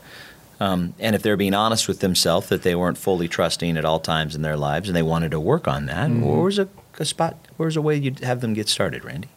um, 0.61 0.95
and 0.99 1.17
if 1.17 1.23
they're 1.23 1.37
being 1.37 1.55
honest 1.55 1.89
with 1.89 2.01
themselves 2.01 2.49
that 2.49 2.63
they 2.63 2.75
weren't 2.75 2.99
fully 2.99 3.29
trusting 3.29 3.77
at 3.77 3.85
all 3.85 4.01
times 4.01 4.35
in 4.35 4.43
their 4.43 4.57
lives 4.57 4.89
and 4.89 4.97
they 4.97 5.03
wanted 5.03 5.33
to 5.33 5.41
work 5.41 5.67
on 5.67 5.87
that, 5.87 6.09
mm-hmm. 6.09 6.23
where's 6.23 6.59
a, 6.59 6.69
a, 6.99 7.05
spot? 7.05 7.37
Where's 7.57 7.77
a 7.77 7.83
way 7.83 7.97
you'd 7.97 8.21
have 8.21 8.41
them 8.41 8.55
get 8.55 8.69
started, 8.69 9.05
Randy? 9.05 9.29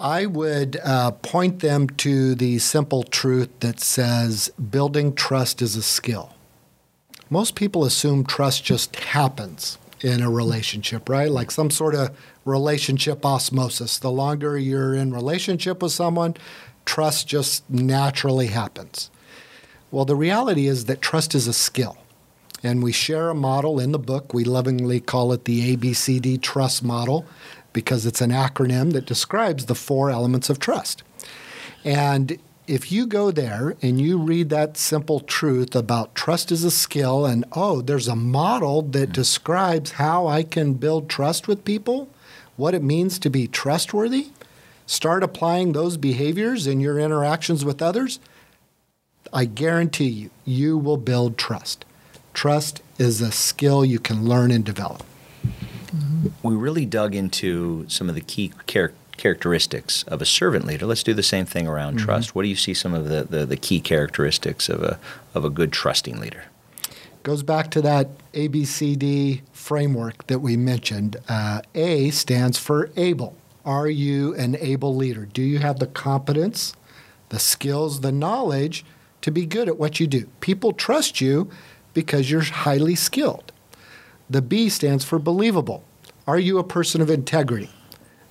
I 0.00 0.26
would 0.26 0.78
uh, 0.82 1.12
point 1.12 1.60
them 1.60 1.88
to 1.88 2.34
the 2.34 2.58
simple 2.58 3.04
truth 3.04 3.50
that 3.60 3.78
says 3.78 4.50
building 4.70 5.14
trust 5.14 5.62
is 5.62 5.76
a 5.76 5.82
skill. 5.82 6.34
Most 7.30 7.54
people 7.54 7.84
assume 7.84 8.24
trust 8.24 8.64
just 8.64 8.96
happens 8.96 9.78
in 10.04 10.22
a 10.22 10.30
relationship, 10.30 11.08
right? 11.08 11.30
Like 11.30 11.50
some 11.50 11.70
sort 11.70 11.94
of 11.94 12.14
relationship 12.44 13.24
osmosis. 13.24 13.98
The 13.98 14.10
longer 14.10 14.58
you're 14.58 14.94
in 14.94 15.14
relationship 15.14 15.82
with 15.82 15.92
someone, 15.92 16.36
trust 16.84 17.26
just 17.26 17.68
naturally 17.70 18.48
happens. 18.48 19.10
Well, 19.90 20.04
the 20.04 20.14
reality 20.14 20.66
is 20.66 20.84
that 20.84 21.00
trust 21.00 21.34
is 21.34 21.48
a 21.48 21.54
skill. 21.54 21.96
And 22.62 22.82
we 22.82 22.92
share 22.92 23.30
a 23.30 23.34
model 23.34 23.80
in 23.80 23.92
the 23.92 23.98
book. 23.98 24.34
We 24.34 24.44
lovingly 24.44 25.00
call 25.00 25.32
it 25.32 25.46
the 25.46 25.74
ABCD 25.74 26.40
trust 26.42 26.82
model 26.82 27.24
because 27.72 28.04
it's 28.04 28.20
an 28.20 28.30
acronym 28.30 28.92
that 28.92 29.06
describes 29.06 29.66
the 29.66 29.74
four 29.74 30.10
elements 30.10 30.50
of 30.50 30.58
trust. 30.58 31.02
And 31.82 32.38
if 32.66 32.90
you 32.90 33.06
go 33.06 33.30
there 33.30 33.76
and 33.82 34.00
you 34.00 34.18
read 34.18 34.48
that 34.48 34.76
simple 34.76 35.20
truth 35.20 35.74
about 35.76 36.14
trust 36.14 36.50
is 36.50 36.64
a 36.64 36.70
skill 36.70 37.26
and 37.26 37.44
oh 37.52 37.82
there's 37.82 38.08
a 38.08 38.16
model 38.16 38.82
that 38.82 39.08
hmm. 39.08 39.12
describes 39.12 39.92
how 39.92 40.26
I 40.26 40.42
can 40.42 40.74
build 40.74 41.08
trust 41.08 41.46
with 41.46 41.64
people, 41.64 42.08
what 42.56 42.74
it 42.74 42.82
means 42.82 43.18
to 43.20 43.30
be 43.30 43.46
trustworthy, 43.46 44.28
start 44.86 45.22
applying 45.22 45.72
those 45.72 45.96
behaviors 45.96 46.66
in 46.66 46.80
your 46.80 46.98
interactions 46.98 47.64
with 47.64 47.82
others, 47.82 48.18
I 49.32 49.44
guarantee 49.44 50.08
you 50.08 50.30
you 50.44 50.78
will 50.78 50.96
build 50.96 51.36
trust. 51.36 51.84
Trust 52.32 52.82
is 52.98 53.20
a 53.20 53.32
skill 53.32 53.84
you 53.84 53.98
can 53.98 54.26
learn 54.26 54.50
and 54.50 54.64
develop. 54.64 55.02
We 56.42 56.54
really 56.54 56.86
dug 56.86 57.14
into 57.14 57.88
some 57.88 58.08
of 58.08 58.14
the 58.14 58.20
key 58.20 58.52
characteristics 58.66 59.03
characteristics 59.16 60.02
of 60.04 60.20
a 60.20 60.26
servant 60.26 60.66
leader. 60.66 60.86
Let's 60.86 61.02
do 61.02 61.14
the 61.14 61.22
same 61.22 61.46
thing 61.46 61.66
around 61.66 61.96
mm-hmm. 61.96 62.04
trust. 62.04 62.34
What 62.34 62.42
do 62.42 62.48
you 62.48 62.56
see 62.56 62.74
some 62.74 62.94
of 62.94 63.08
the, 63.08 63.24
the, 63.24 63.46
the, 63.46 63.56
key 63.56 63.80
characteristics 63.80 64.68
of 64.68 64.82
a, 64.82 64.98
of 65.34 65.44
a 65.44 65.50
good 65.50 65.72
trusting 65.72 66.20
leader? 66.20 66.44
Goes 67.22 67.42
back 67.42 67.70
to 67.72 67.82
that 67.82 68.08
ABCD 68.32 69.42
framework 69.52 70.26
that 70.26 70.40
we 70.40 70.56
mentioned. 70.56 71.16
Uh, 71.28 71.62
a 71.74 72.10
stands 72.10 72.58
for 72.58 72.90
able. 72.96 73.36
Are 73.64 73.88
you 73.88 74.34
an 74.34 74.56
able 74.56 74.94
leader? 74.94 75.24
Do 75.24 75.40
you 75.40 75.58
have 75.58 75.78
the 75.78 75.86
competence, 75.86 76.74
the 77.30 77.38
skills, 77.38 78.00
the 78.00 78.12
knowledge 78.12 78.84
to 79.22 79.30
be 79.30 79.46
good 79.46 79.68
at 79.68 79.78
what 79.78 79.98
you 80.00 80.06
do? 80.06 80.26
People 80.40 80.72
trust 80.72 81.22
you 81.22 81.50
because 81.94 82.30
you're 82.30 82.42
highly 82.42 82.94
skilled. 82.94 83.52
The 84.28 84.42
B 84.42 84.68
stands 84.68 85.04
for 85.04 85.18
believable. 85.18 85.84
Are 86.26 86.38
you 86.38 86.58
a 86.58 86.64
person 86.64 87.00
of 87.00 87.08
integrity? 87.08 87.70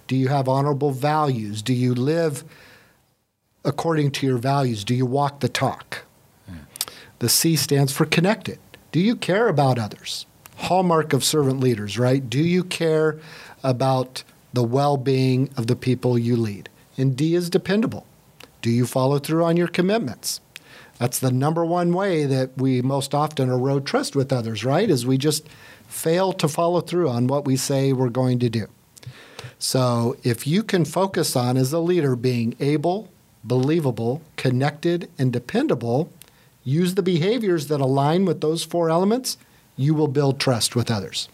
Do 0.08 0.16
you 0.16 0.28
have 0.28 0.48
honorable 0.48 0.92
values? 0.92 1.62
Do 1.62 1.74
you 1.74 1.94
live 1.94 2.44
according 3.66 4.12
to 4.12 4.28
your 4.28 4.38
values? 4.38 4.84
Do 4.84 4.94
you 4.94 5.06
walk 5.06 5.40
the 5.40 5.50
talk? 5.50 6.04
The 7.20 7.30
C 7.30 7.56
stands 7.56 7.94
for 7.94 8.06
connected. 8.06 8.60
Do 8.92 9.00
you 9.00 9.16
care 9.16 9.48
about 9.48 9.80
others? 9.80 10.26
Hallmark 10.58 11.14
of 11.14 11.24
servant 11.24 11.60
leaders, 11.60 11.98
right? 11.98 12.30
Do 12.30 12.40
you 12.40 12.64
care 12.64 13.18
about 13.64 14.24
the 14.52 14.64
well 14.64 14.98
being 14.98 15.50
of 15.56 15.68
the 15.68 15.76
people 15.76 16.18
you 16.18 16.36
lead? 16.36 16.70
And 16.98 17.16
D 17.16 17.34
is 17.34 17.50
dependable. 17.50 18.06
Do 18.62 18.70
you 18.70 18.86
follow 18.86 19.20
through 19.20 19.44
on 19.46 19.58
your 19.58 19.68
commitments? 19.68 20.42
That's 21.00 21.20
the 21.20 21.32
number 21.32 21.66
one 21.66 21.94
way 21.94 22.26
that 22.26 22.58
we 22.58 22.82
most 22.82 23.16
often 23.16 23.50
erode 23.50 23.86
trust 23.86 24.16
with 24.16 24.32
others, 24.32 24.64
right? 24.64 24.90
Is 24.90 25.06
we 25.06 25.18
just 25.18 25.48
fail 25.88 26.34
to 26.34 26.48
follow 26.48 26.82
through 26.82 27.10
on 27.10 27.28
what 27.28 27.46
we 27.46 27.56
say 27.56 27.94
we're 27.94 28.10
going 28.10 28.40
to 28.40 28.50
do. 28.50 28.68
So 29.60 30.18
if 30.24 30.46
you 30.48 30.64
can 30.64 30.86
focus 30.86 31.36
on 31.36 31.58
as 31.58 31.74
a 31.74 31.80
leader 31.80 32.16
being 32.16 32.56
able, 32.60 33.10
believable, 33.44 34.22
connected, 34.38 35.10
and 35.18 35.32
dependable, 35.32 36.12
use 36.64 36.96
the 36.96 37.04
behaviors 37.04 37.68
that 37.68 37.82
align 37.82 38.26
with 38.26 38.42
those 38.42 38.64
four 38.64 38.90
elements, 38.90 39.38
you 39.76 39.94
will 39.94 40.08
build 40.08 40.40
trust 40.40 40.76
with 40.76 40.90
others. 40.90 41.30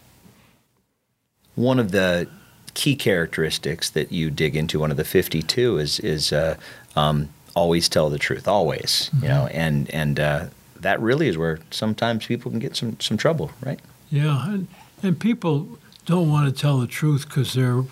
One 1.54 1.78
of 1.78 1.92
the 1.92 2.28
key 2.74 2.96
characteristics 2.96 3.90
that 3.90 4.12
you 4.12 4.30
dig 4.30 4.56
into, 4.56 4.78
one 4.80 4.90
of 4.90 4.96
the 4.96 5.04
52, 5.04 5.78
is 5.78 6.00
is 6.00 6.32
uh, 6.32 6.56
um, 6.96 7.28
always 7.54 7.88
tell 7.88 8.08
the 8.08 8.18
truth, 8.18 8.48
always. 8.48 9.10
Mm-hmm. 9.12 9.22
You 9.24 9.28
know, 9.28 9.46
and 9.48 9.90
and 9.90 10.20
uh, 10.20 10.46
that 10.76 11.00
really 11.00 11.28
is 11.28 11.36
where 11.36 11.58
sometimes 11.70 12.26
people 12.26 12.50
can 12.50 12.60
get 12.60 12.76
some 12.76 12.98
some 13.00 13.16
trouble, 13.16 13.50
right? 13.64 13.80
Yeah, 14.10 14.52
and, 14.52 14.68
and 15.02 15.18
people 15.18 15.78
don't 16.04 16.30
want 16.30 16.52
to 16.52 16.60
tell 16.60 16.78
the 16.78 16.86
truth 16.86 17.26
because 17.28 17.54
they're 17.54 17.84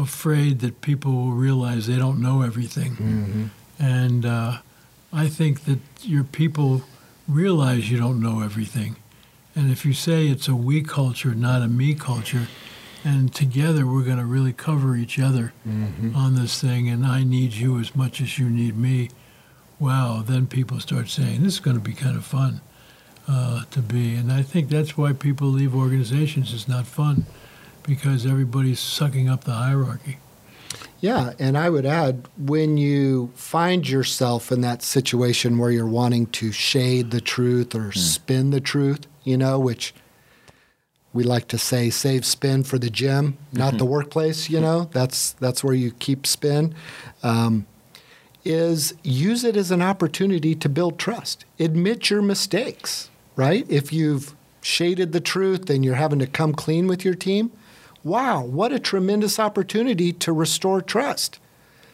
afraid 0.00 0.60
that 0.60 0.80
people 0.80 1.12
will 1.12 1.32
realize 1.32 1.86
they 1.86 1.98
don't 1.98 2.20
know 2.20 2.42
everything. 2.42 2.92
Mm-hmm. 2.92 3.44
And 3.78 4.26
uh, 4.26 4.58
I 5.12 5.28
think 5.28 5.64
that 5.64 5.78
your 6.02 6.24
people 6.24 6.82
realize 7.28 7.90
you 7.90 7.98
don't 7.98 8.20
know 8.20 8.42
everything. 8.42 8.96
And 9.54 9.70
if 9.70 9.84
you 9.84 9.92
say 9.92 10.26
it's 10.26 10.48
a 10.48 10.54
we 10.54 10.82
culture, 10.82 11.34
not 11.34 11.62
a 11.62 11.68
me 11.68 11.94
culture, 11.94 12.48
and 13.02 13.34
together 13.34 13.86
we're 13.86 14.04
going 14.04 14.18
to 14.18 14.24
really 14.24 14.52
cover 14.52 14.96
each 14.96 15.18
other 15.18 15.52
mm-hmm. 15.66 16.14
on 16.14 16.34
this 16.34 16.60
thing, 16.60 16.88
and 16.88 17.04
I 17.04 17.24
need 17.24 17.54
you 17.54 17.78
as 17.78 17.96
much 17.96 18.20
as 18.20 18.38
you 18.38 18.48
need 18.48 18.76
me, 18.76 19.10
wow, 19.78 20.22
then 20.24 20.46
people 20.46 20.78
start 20.80 21.08
saying, 21.08 21.42
this 21.42 21.54
is 21.54 21.60
going 21.60 21.76
to 21.76 21.82
be 21.82 21.94
kind 21.94 22.16
of 22.16 22.24
fun 22.24 22.60
uh, 23.26 23.64
to 23.70 23.80
be. 23.80 24.14
And 24.14 24.30
I 24.30 24.42
think 24.42 24.68
that's 24.68 24.96
why 24.96 25.12
people 25.12 25.48
leave 25.48 25.74
organizations. 25.74 26.52
It's 26.52 26.68
not 26.68 26.86
fun 26.86 27.26
because 27.90 28.24
everybody's 28.24 28.78
sucking 28.78 29.28
up 29.28 29.42
the 29.42 29.52
hierarchy. 29.52 30.18
Yeah, 31.00 31.32
and 31.40 31.58
I 31.58 31.70
would 31.70 31.84
add 31.84 32.28
when 32.38 32.76
you 32.76 33.32
find 33.34 33.88
yourself 33.88 34.52
in 34.52 34.60
that 34.60 34.80
situation 34.80 35.58
where 35.58 35.72
you're 35.72 35.88
wanting 35.88 36.26
to 36.26 36.52
shade 36.52 37.10
the 37.10 37.20
truth 37.20 37.74
or 37.74 37.90
mm. 37.90 37.96
spin 37.96 38.50
the 38.50 38.60
truth, 38.60 39.08
you 39.24 39.36
know, 39.36 39.58
which 39.58 39.92
we 41.12 41.24
like 41.24 41.48
to 41.48 41.58
say 41.58 41.90
save 41.90 42.24
spin 42.24 42.62
for 42.62 42.78
the 42.78 42.90
gym, 42.90 43.36
not 43.52 43.76
the 43.76 43.84
workplace. 43.84 44.48
You 44.48 44.60
know, 44.60 44.88
that's 44.92 45.32
that's 45.32 45.64
where 45.64 45.74
you 45.74 45.90
keep 45.90 46.28
spin. 46.28 46.72
Um, 47.24 47.66
is 48.44 48.94
use 49.02 49.42
it 49.42 49.56
as 49.56 49.72
an 49.72 49.82
opportunity 49.82 50.54
to 50.54 50.68
build 50.68 50.96
trust. 50.96 51.44
Admit 51.58 52.08
your 52.08 52.22
mistakes, 52.22 53.10
right? 53.34 53.66
If 53.68 53.92
you've 53.92 54.36
shaded 54.62 55.10
the 55.10 55.20
truth 55.20 55.68
and 55.68 55.84
you're 55.84 55.96
having 55.96 56.20
to 56.20 56.28
come 56.28 56.52
clean 56.52 56.86
with 56.86 57.04
your 57.04 57.14
team, 57.14 57.50
wow, 58.02 58.42
what 58.42 58.72
a 58.72 58.78
tremendous 58.78 59.38
opportunity 59.38 60.12
to 60.12 60.32
restore 60.32 60.80
trust. 60.80 61.38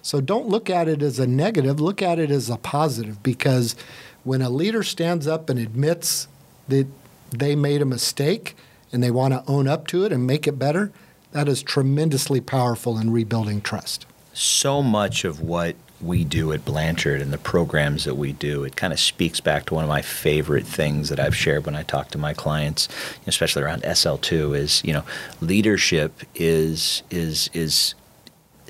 So 0.03 0.21
don't 0.21 0.49
look 0.49 0.71
at 0.71 0.87
it 0.87 1.03
as 1.03 1.19
a 1.19 1.27
negative, 1.27 1.81
look 1.81 2.01
at 2.01 2.19
it 2.19 2.31
as 2.31 2.49
a 2.49 2.57
positive 2.57 3.23
because 3.23 3.75
when 4.23 4.40
a 4.40 4.51
leader 4.51 4.83
stands 4.83 5.27
up 5.27 5.51
and 5.51 5.59
admits 5.59 6.29
that 6.69 6.87
they 7.31 7.57
made 7.57 7.83
a 7.83 7.87
mistake 7.87 8.57
and 8.92 9.03
they 9.03 9.11
want 9.11 9.35
to 9.35 9.42
own 9.51 9.66
up 9.66 9.87
to 9.88 10.05
it 10.05 10.12
and 10.12 10.27
make 10.27 10.47
it 10.47 10.59
better, 10.59 10.92
that 11.33 11.49
is 11.49 11.62
tremendously 11.62 12.40
powerful 12.40 12.99
in 12.99 13.11
rebuilding 13.11 13.61
trust. 13.61 14.07
So 14.38 14.83
much 14.83 15.25
of 15.25 15.40
what 15.40 15.77
we 15.99 16.22
do 16.22 16.53
at 16.53 16.62
Blanchard 16.62 17.22
and 17.22 17.33
the 17.33 17.38
programs 17.38 18.05
that 18.05 18.16
we 18.16 18.33
do, 18.33 18.64
it 18.64 18.77
kind 18.77 18.92
of 18.92 19.01
speaks 19.01 19.40
back 19.40 19.64
to 19.64 19.75
one 19.75 19.83
of 19.83 19.88
my 19.88 20.03
favorite 20.03 20.66
things 20.66 21.09
that 21.09 21.18
I've 21.18 21.35
shared 21.35 21.64
when 21.64 21.75
I 21.75 21.83
talk 21.83 22.11
to 22.11 22.18
my 22.18 22.35
clients, 22.35 22.87
especially 23.27 23.62
around 23.62 23.83
SLII, 23.83 24.55
is 24.55 24.85
you 24.85 24.92
know, 24.92 25.05
leadership 25.40 26.20
is 26.35 27.03
is 27.11 27.49
is 27.55 27.94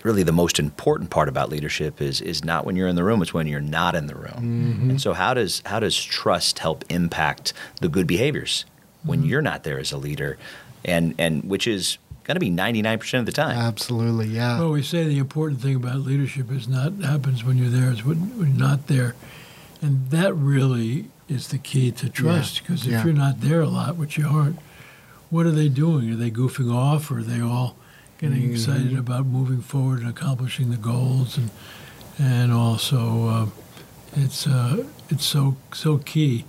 really 0.05 0.23
the 0.23 0.31
most 0.31 0.61
important 0.61 1.11
part 1.11 1.29
about 1.29 1.51
leadership 1.51 2.01
is 2.01 2.21
is 2.21 2.45
not 2.45 2.65
when 2.65 2.77
you're 2.77 2.87
in 2.87 2.95
the 2.95 3.03
room, 3.03 3.21
it's 3.21 3.35
when 3.35 3.49
you're 3.49 3.61
not 3.61 3.97
in 3.97 4.07
the 4.07 4.15
room. 4.15 4.77
Mm-hmm. 4.77 4.91
And 4.91 5.01
so 5.01 5.15
how 5.15 5.35
does 5.35 5.63
how 5.67 5.81
does 5.81 6.01
trust 6.01 6.61
help 6.61 6.85
impact 6.89 7.53
the 7.81 7.89
good 7.89 8.07
behaviors 8.07 8.67
when 9.03 9.19
mm-hmm. 9.19 9.31
you're 9.31 9.43
not 9.43 9.65
there 9.65 9.81
as 9.81 9.91
a 9.91 9.99
leader? 9.99 10.39
And 10.85 11.17
and 11.19 11.43
which 11.43 11.67
is 11.67 11.99
going 12.27 12.35
to 12.35 12.41
be 12.41 12.51
99% 12.51 13.21
of 13.21 13.27
the 13.27 13.31
time. 13.31 13.57
Absolutely, 13.57 14.27
yeah. 14.27 14.59
Well, 14.59 14.73
we 14.73 14.83
say 14.83 15.05
the 15.05 15.19
important 15.19 15.61
thing 15.61 15.77
about 15.77 16.01
leadership 16.01 16.51
is 16.51 16.67
not 16.67 16.95
happens 16.95 17.45
when 17.45 17.57
you're 17.57 17.71
there, 17.71 17.93
it's 17.93 18.05
when, 18.05 18.37
when 18.37 18.49
you're 18.49 18.69
not 18.69 18.89
there. 18.89 19.15
And 19.81 20.11
that 20.11 20.35
really 20.35 21.07
is 21.29 21.49
the 21.49 21.59
key 21.59 21.93
to 21.93 22.09
trust 22.09 22.63
because 22.63 22.85
yeah. 22.85 22.99
if 22.99 22.99
yeah. 22.99 23.05
you're 23.05 23.15
not 23.15 23.41
there 23.43 23.61
a 23.61 23.69
lot, 23.69 23.95
which 23.95 24.19
you 24.19 24.27
aren't, 24.27 24.59
what 25.31 25.47
are 25.47 25.53
they 25.53 25.69
doing? 25.69 26.11
Are 26.13 26.17
they 26.17 26.31
goofing 26.33 26.73
off 26.75 27.11
or 27.13 27.19
are 27.19 27.23
they 27.23 27.41
all 27.41 27.77
getting 28.19 28.43
mm-hmm. 28.43 28.53
excited 28.53 28.99
about 28.99 29.27
moving 29.27 29.61
forward 29.61 30.01
and 30.01 30.09
accomplishing 30.09 30.71
the 30.71 30.77
goals? 30.77 31.39
And, 31.39 31.51
and 32.19 32.53
also, 32.53 33.29
uh, 33.29 33.47
it's, 34.17 34.49
uh, 34.49 34.85
it's 35.11 35.25
so, 35.25 35.57
so 35.73 35.99
key 35.99 36.45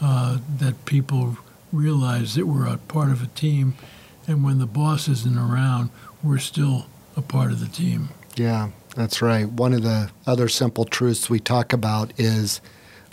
uh, 0.00 0.38
that 0.58 0.86
people 0.86 1.36
realize 1.70 2.34
that 2.34 2.46
we're 2.46 2.66
a 2.66 2.78
part 2.78 3.10
of 3.10 3.22
a 3.22 3.26
team– 3.26 3.74
and 4.28 4.44
when 4.44 4.58
the 4.58 4.66
boss 4.66 5.08
isn't 5.08 5.38
around, 5.38 5.90
we're 6.22 6.38
still 6.38 6.86
a 7.16 7.22
part 7.22 7.50
of 7.50 7.60
the 7.60 7.66
team. 7.66 8.10
Yeah, 8.36 8.70
that's 8.94 9.22
right. 9.22 9.48
One 9.48 9.72
of 9.72 9.82
the 9.82 10.10
other 10.26 10.48
simple 10.48 10.84
truths 10.84 11.30
we 11.30 11.40
talk 11.40 11.72
about 11.72 12.12
is 12.18 12.60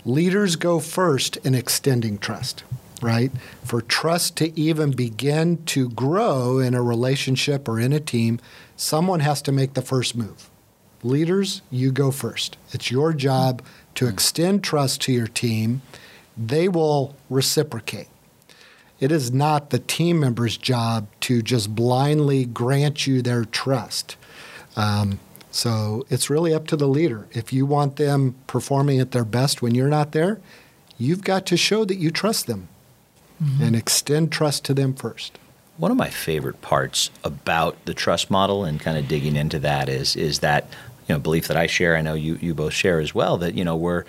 leaders 0.04 0.54
go 0.54 0.78
first 0.78 1.38
in 1.38 1.54
extending 1.54 2.18
trust, 2.18 2.62
right? 3.00 3.32
For 3.64 3.80
trust 3.80 4.36
to 4.36 4.56
even 4.58 4.92
begin 4.92 5.64
to 5.64 5.88
grow 5.88 6.58
in 6.58 6.74
a 6.74 6.82
relationship 6.82 7.66
or 7.66 7.80
in 7.80 7.92
a 7.92 8.00
team, 8.00 8.38
someone 8.76 9.20
has 9.20 9.40
to 9.42 9.52
make 9.52 9.74
the 9.74 9.82
first 9.82 10.14
move. 10.14 10.50
Leaders, 11.02 11.62
you 11.70 11.92
go 11.92 12.10
first. 12.10 12.56
It's 12.72 12.90
your 12.90 13.12
job 13.12 13.62
to 13.96 14.04
hmm. 14.04 14.12
extend 14.12 14.62
trust 14.62 15.00
to 15.02 15.12
your 15.12 15.26
team. 15.26 15.82
They 16.36 16.68
will 16.68 17.16
reciprocate. 17.30 18.08
It 18.98 19.12
is 19.12 19.32
not 19.32 19.70
the 19.70 19.78
team 19.78 20.20
member's 20.20 20.56
job 20.56 21.06
to 21.20 21.42
just 21.42 21.74
blindly 21.74 22.44
grant 22.44 23.06
you 23.06 23.20
their 23.20 23.44
trust. 23.44 24.16
Um, 24.74 25.20
so 25.50 26.06
it's 26.10 26.28
really 26.28 26.52
up 26.52 26.66
to 26.68 26.76
the 26.76 26.88
leader. 26.88 27.26
If 27.32 27.52
you 27.52 27.66
want 27.66 27.96
them 27.96 28.34
performing 28.46 29.00
at 29.00 29.12
their 29.12 29.24
best 29.24 29.62
when 29.62 29.74
you're 29.74 29.88
not 29.88 30.12
there, 30.12 30.40
you've 30.98 31.24
got 31.24 31.46
to 31.46 31.56
show 31.56 31.84
that 31.84 31.96
you 31.96 32.10
trust 32.10 32.46
them 32.46 32.68
mm-hmm. 33.42 33.62
and 33.62 33.76
extend 33.76 34.32
trust 34.32 34.64
to 34.66 34.74
them 34.74 34.94
first. 34.94 35.38
One 35.78 35.90
of 35.90 35.96
my 35.96 36.08
favorite 36.08 36.62
parts 36.62 37.10
about 37.22 37.82
the 37.84 37.94
trust 37.94 38.30
model 38.30 38.64
and 38.64 38.80
kind 38.80 38.96
of 38.96 39.08
digging 39.08 39.36
into 39.36 39.58
that 39.60 39.88
is 39.88 40.16
is 40.16 40.38
that 40.38 40.68
you 41.06 41.14
know 41.14 41.18
belief 41.18 41.48
that 41.48 41.56
I 41.56 41.66
share. 41.66 41.96
I 41.96 42.00
know 42.00 42.14
you 42.14 42.38
you 42.40 42.54
both 42.54 42.72
share 42.72 42.98
as 42.98 43.14
well. 43.14 43.36
That 43.36 43.54
you 43.54 43.64
know 43.64 43.76
we're 43.76 44.04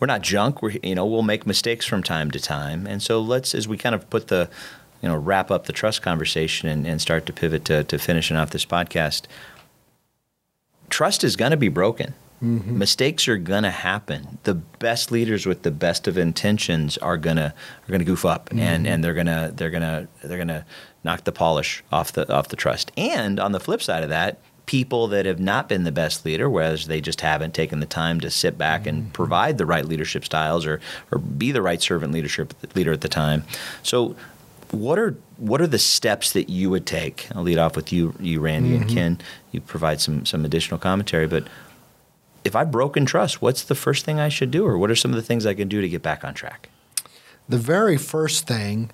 we're 0.00 0.06
not 0.06 0.22
junk. 0.22 0.62
We're 0.62 0.76
you 0.82 0.94
know 0.94 1.06
we'll 1.06 1.22
make 1.22 1.46
mistakes 1.46 1.86
from 1.86 2.02
time 2.02 2.30
to 2.32 2.40
time, 2.40 2.86
and 2.86 3.02
so 3.02 3.20
let's 3.20 3.54
as 3.54 3.68
we 3.68 3.76
kind 3.76 3.94
of 3.94 4.08
put 4.10 4.28
the 4.28 4.48
you 5.02 5.08
know 5.08 5.16
wrap 5.16 5.50
up 5.50 5.66
the 5.66 5.72
trust 5.72 6.02
conversation 6.02 6.68
and, 6.68 6.86
and 6.86 7.00
start 7.00 7.26
to 7.26 7.32
pivot 7.32 7.64
to, 7.66 7.84
to 7.84 7.98
finishing 7.98 8.36
off 8.36 8.50
this 8.50 8.64
podcast. 8.64 9.24
Trust 10.88 11.22
is 11.22 11.36
going 11.36 11.52
to 11.52 11.56
be 11.56 11.68
broken. 11.68 12.14
Mm-hmm. 12.42 12.78
Mistakes 12.78 13.28
are 13.28 13.36
going 13.36 13.62
to 13.62 13.70
happen. 13.70 14.38
The 14.44 14.54
best 14.54 15.12
leaders 15.12 15.46
with 15.46 15.62
the 15.62 15.70
best 15.70 16.08
of 16.08 16.16
intentions 16.16 16.96
are 16.98 17.18
gonna 17.18 17.54
are 17.86 17.92
gonna 17.92 18.04
goof 18.04 18.24
up, 18.24 18.48
mm-hmm. 18.48 18.60
and 18.60 18.86
and 18.86 19.04
they're 19.04 19.14
gonna 19.14 19.52
they're 19.54 19.70
gonna 19.70 20.08
they're 20.24 20.38
gonna 20.38 20.64
knock 21.04 21.24
the 21.24 21.32
polish 21.32 21.84
off 21.92 22.12
the 22.12 22.32
off 22.32 22.48
the 22.48 22.56
trust. 22.56 22.92
And 22.96 23.38
on 23.38 23.52
the 23.52 23.60
flip 23.60 23.82
side 23.82 24.02
of 24.02 24.08
that, 24.08 24.38
people 24.70 25.08
that 25.08 25.26
have 25.26 25.40
not 25.40 25.68
been 25.68 25.82
the 25.82 25.90
best 25.90 26.24
leader, 26.24 26.48
whereas 26.48 26.86
they 26.86 27.00
just 27.00 27.22
haven't 27.22 27.52
taken 27.52 27.80
the 27.80 27.86
time 27.86 28.20
to 28.20 28.30
sit 28.30 28.56
back 28.56 28.86
and 28.86 29.02
mm-hmm. 29.02 29.10
provide 29.10 29.58
the 29.58 29.66
right 29.66 29.84
leadership 29.84 30.24
styles 30.24 30.64
or, 30.64 30.80
or 31.10 31.18
be 31.18 31.50
the 31.50 31.60
right 31.60 31.82
servant 31.82 32.12
leadership 32.12 32.54
leader 32.76 32.92
at 32.92 33.00
the 33.00 33.08
time. 33.08 33.42
So, 33.82 34.14
what 34.70 34.96
are 34.96 35.16
what 35.38 35.60
are 35.60 35.66
the 35.66 35.80
steps 35.80 36.30
that 36.34 36.48
you 36.48 36.70
would 36.70 36.86
take? 36.86 37.26
I'll 37.34 37.42
lead 37.42 37.58
off 37.58 37.74
with 37.74 37.92
you, 37.92 38.14
you 38.20 38.38
Randy 38.38 38.74
mm-hmm. 38.74 38.82
and 38.82 38.90
Ken. 38.90 39.20
You 39.50 39.60
provide 39.60 40.00
some 40.00 40.24
some 40.24 40.44
additional 40.44 40.78
commentary, 40.78 41.26
but 41.26 41.48
if 42.44 42.54
I've 42.54 42.70
broken 42.70 43.04
trust, 43.06 43.42
what's 43.42 43.64
the 43.64 43.74
first 43.74 44.04
thing 44.04 44.20
I 44.20 44.28
should 44.28 44.52
do, 44.52 44.64
or 44.64 44.78
what 44.78 44.88
are 44.88 44.94
some 44.94 45.10
of 45.10 45.16
the 45.16 45.22
things 45.22 45.46
I 45.46 45.54
can 45.54 45.66
do 45.66 45.80
to 45.80 45.88
get 45.88 46.00
back 46.00 46.22
on 46.22 46.32
track? 46.32 46.68
The 47.48 47.58
very 47.58 47.96
first 47.96 48.46
thing 48.46 48.92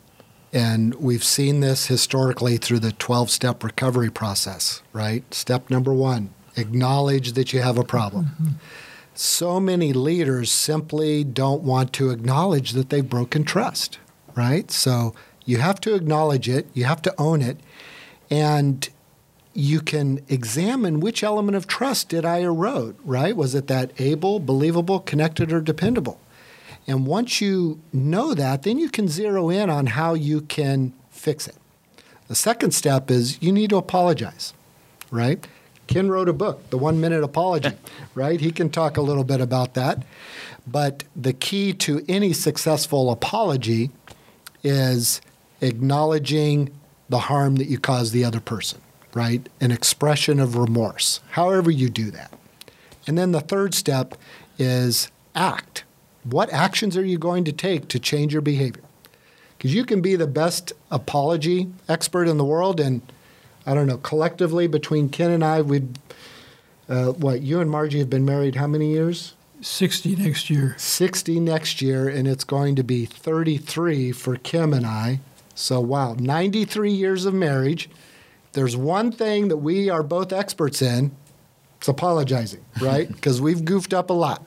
and 0.57 0.95
we've 0.95 1.23
seen 1.23 1.61
this 1.61 1.89
historically 1.89 2.57
through 2.57 2.79
the 2.79 2.93
12 2.93 3.29
step 3.29 3.63
recovery 3.63 4.09
process, 4.09 4.81
right? 4.95 5.23
Step 5.35 5.69
number 5.69 5.93
one 5.93 6.31
acknowledge 6.57 7.33
that 7.33 7.53
you 7.53 7.61
have 7.61 7.77
a 7.77 7.85
problem. 7.85 8.25
Mm-hmm. 8.25 8.49
So 9.13 9.61
many 9.61 9.93
leaders 9.93 10.51
simply 10.51 11.23
don't 11.25 11.63
want 11.63 11.93
to 11.95 12.09
acknowledge 12.09 12.73
that 12.73 12.89
they've 12.89 13.07
broken 13.07 13.45
trust, 13.45 13.99
right? 14.35 14.71
So 14.71 15.15
you 15.45 15.59
have 15.59 15.79
to 15.83 15.95
acknowledge 15.95 16.49
it, 16.49 16.67
you 16.73 16.85
have 16.85 17.03
to 17.03 17.15
own 17.19 17.43
it, 17.43 17.59
and 18.31 18.89
you 19.53 19.83
can 19.83 20.25
examine 20.29 21.01
which 21.01 21.23
element 21.23 21.57
of 21.57 21.67
trust 21.67 22.09
did 22.09 22.25
I 22.25 22.39
erode, 22.39 22.97
right? 23.05 23.37
Was 23.37 23.55
it 23.55 23.67
that 23.67 23.93
able, 24.01 24.41
believable, 24.41 25.01
connected, 25.01 25.53
or 25.53 25.61
dependable? 25.61 26.19
And 26.87 27.07
once 27.07 27.41
you 27.41 27.81
know 27.93 28.35
that, 28.35 28.63
then 28.63 28.79
you 28.79 28.89
can 28.89 29.09
zero 29.09 29.51
in 29.51 29.71
on 29.71 29.87
how 29.87 30.15
you 30.15 30.41
can 30.43 30.93
fix 31.11 31.49
it. 31.49 31.57
The 32.29 32.35
second 32.35 32.73
step 32.73 33.11
is 33.11 33.41
you 33.43 33.53
need 33.53 33.71
to 33.71 33.77
apologize, 33.77 34.53
right? 35.11 35.47
Ken 35.87 36.09
wrote 36.09 36.29
a 36.29 36.33
book, 36.33 36.69
The 36.71 36.79
One 36.79 37.01
Minute 37.01 37.23
Apology, 37.23 37.73
right? 38.15 38.41
He 38.41 38.51
can 38.51 38.71
talk 38.71 38.97
a 38.97 39.03
little 39.03 39.25
bit 39.25 39.41
about 39.41 39.75
that. 39.75 40.05
But 40.67 41.05
the 41.15 41.33
key 41.33 41.73
to 41.75 42.05
any 42.09 42.33
successful 42.33 43.11
apology 43.11 43.91
is 44.65 45.21
acknowledging 45.61 46.71
the 47.09 47.21
harm 47.21 47.57
that 47.57 47.69
you 47.69 47.79
caused 47.79 48.13
the 48.13 48.25
other 48.25 48.41
person, 48.41 48.81
right? 49.15 49.49
An 49.61 49.71
expression 49.71 50.41
of 50.41 50.57
remorse, 50.57 51.21
however 51.31 51.71
you 51.71 51.89
do 51.89 52.11
that. 52.11 52.33
And 53.07 53.17
then 53.17 53.31
the 53.31 53.41
third 53.41 53.75
step 53.75 54.17
is 54.59 55.09
act 55.37 55.85
what 56.31 56.53
actions 56.53 56.97
are 56.97 57.05
you 57.05 57.19
going 57.19 57.45
to 57.45 57.53
take 57.53 57.89
to 57.89 57.99
change 57.99 58.33
your 58.33 58.43
behavior? 58.43 58.83
Because 59.57 59.75
you 59.75 59.85
can 59.85 60.01
be 60.01 60.17
the 60.17 60.27
best 60.27 60.73
apology 60.91 61.73
expert 61.89 62.29
in 62.29 62.37
the 62.37 62.45
world, 62.45 62.81
and 62.81 63.01
I 63.65 63.75
don't 63.75 63.87
know, 63.87 63.99
collectively 63.99 64.67
between 64.67 65.09
Ken 65.09 65.31
and 65.31 65.45
I, 65.45 65.63
we've, 65.63 65.89
uh, 66.89 67.13
what, 67.13 67.43
you 67.43 67.61
and 67.61 67.71
Margie 67.71 68.01
have 68.01 68.11
been 68.11 68.25
married 68.25 68.57
how 68.57 68.67
many 68.67 68.93
years? 68.93 69.35
60 69.61 70.17
next 70.17 70.51
year. 70.51 70.75
60 70.79 71.41
next 71.41 71.81
year, 71.81 72.09
and 72.09 72.29
it's 72.29 72.45
going 72.45 72.77
to 72.77 72.85
be 72.85 73.07
33 73.07 74.13
for 74.13 74.37
Kim 74.37 74.75
and 74.75 74.87
I. 74.87 75.21
So, 75.55 75.81
wow, 75.81 76.15
93 76.19 76.93
years 76.93 77.25
of 77.25 77.33
marriage. 77.33 77.89
There's 78.53 78.77
one 78.77 79.11
thing 79.11 79.49
that 79.49 79.57
we 79.59 79.89
are 79.89 80.03
both 80.03 80.33
experts 80.33 80.83
in 80.83 81.13
it's 81.79 81.89
apologizing, 81.89 82.65
right? 82.81 83.09
Because 83.17 83.41
we've 83.41 83.65
goofed 83.65 83.95
up 83.95 84.11
a 84.11 84.13
lot. 84.13 84.47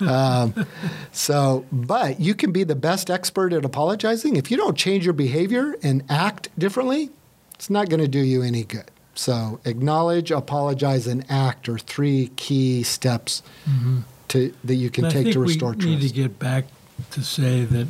Um, 0.00 0.66
so, 1.12 1.64
but 1.72 2.20
you 2.20 2.34
can 2.34 2.52
be 2.52 2.64
the 2.64 2.74
best 2.74 3.10
expert 3.10 3.52
at 3.52 3.64
apologizing. 3.64 4.36
If 4.36 4.50
you 4.50 4.56
don't 4.56 4.76
change 4.76 5.04
your 5.04 5.14
behavior 5.14 5.76
and 5.82 6.02
act 6.08 6.48
differently, 6.58 7.10
it's 7.54 7.70
not 7.70 7.88
going 7.88 8.00
to 8.00 8.08
do 8.08 8.20
you 8.20 8.42
any 8.42 8.64
good. 8.64 8.90
So, 9.14 9.60
acknowledge, 9.64 10.30
apologize, 10.30 11.06
and 11.06 11.24
act 11.30 11.68
are 11.68 11.78
three 11.78 12.30
key 12.36 12.82
steps 12.82 13.42
mm-hmm. 13.68 14.00
to, 14.28 14.54
that 14.64 14.74
you 14.74 14.90
can 14.90 15.06
and 15.06 15.14
take 15.14 15.32
to 15.32 15.40
restore 15.40 15.70
we 15.70 15.76
trust. 15.76 15.86
We 15.86 15.96
need 15.96 16.08
to 16.08 16.14
get 16.14 16.38
back 16.38 16.66
to 17.12 17.22
say 17.22 17.64
that 17.64 17.88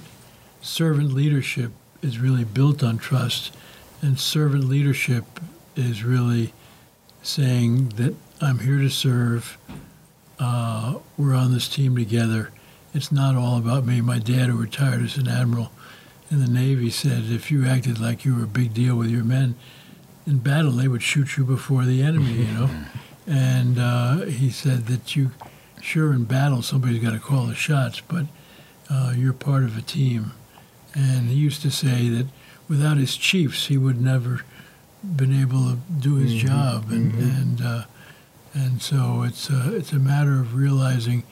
servant 0.60 1.12
leadership 1.12 1.72
is 2.02 2.18
really 2.18 2.44
built 2.44 2.82
on 2.82 2.98
trust, 2.98 3.52
And 4.02 4.20
servant 4.20 4.64
leadership 4.64 5.24
is 5.74 6.04
really 6.04 6.52
saying 7.22 7.88
that 7.96 8.14
I'm 8.40 8.58
here 8.58 8.78
to 8.78 8.90
serve. 8.90 9.56
Uh, 10.38 10.98
we're 11.16 11.34
on 11.34 11.52
this 11.52 11.68
team 11.68 11.96
together. 11.96 12.50
It's 12.92 13.10
not 13.10 13.34
all 13.34 13.56
about 13.56 13.86
me. 13.86 14.00
My 14.00 14.18
dad, 14.18 14.48
who 14.48 14.56
retired 14.56 15.02
as 15.02 15.16
an 15.16 15.28
admiral 15.28 15.72
in 16.30 16.40
the 16.40 16.50
Navy, 16.50 16.90
said 16.90 17.24
if 17.24 17.50
you 17.50 17.66
acted 17.66 17.98
like 17.98 18.24
you 18.24 18.34
were 18.34 18.44
a 18.44 18.48
big 18.48 18.74
deal 18.74 18.96
with 18.96 19.08
your 19.08 19.24
men 19.24 19.54
in 20.26 20.38
battle, 20.38 20.72
they 20.72 20.88
would 20.88 21.02
shoot 21.02 21.36
you 21.36 21.44
before 21.44 21.84
the 21.84 22.02
enemy, 22.02 22.32
you 22.32 22.52
know. 22.52 22.70
and 23.26 23.78
uh, 23.78 24.16
he 24.26 24.50
said 24.50 24.86
that 24.86 25.16
you, 25.16 25.30
sure, 25.80 26.12
in 26.12 26.24
battle, 26.24 26.60
somebody's 26.60 27.02
got 27.02 27.12
to 27.12 27.18
call 27.18 27.46
the 27.46 27.54
shots, 27.54 28.00
but 28.00 28.26
uh, 28.90 29.14
you're 29.16 29.32
part 29.32 29.64
of 29.64 29.78
a 29.78 29.82
team. 29.82 30.32
And 30.94 31.28
he 31.28 31.34
used 31.36 31.62
to 31.62 31.70
say 31.70 32.08
that 32.10 32.26
without 32.68 32.98
his 32.98 33.16
chiefs, 33.16 33.66
he 33.66 33.78
would 33.78 34.00
never 34.00 34.42
been 35.02 35.38
able 35.38 35.70
to 35.70 35.78
do 36.00 36.16
his 36.16 36.32
mm-hmm. 36.32 36.46
job, 36.46 36.90
and 36.90 37.12
mm-hmm. 37.12 37.40
and 37.40 37.62
uh, 37.62 37.84
and 38.56 38.80
so 38.80 39.22
it's 39.22 39.50
a, 39.50 39.76
it's 39.76 39.92
a 39.92 39.98
matter 39.98 40.40
of 40.40 40.54
realizing 40.54 41.24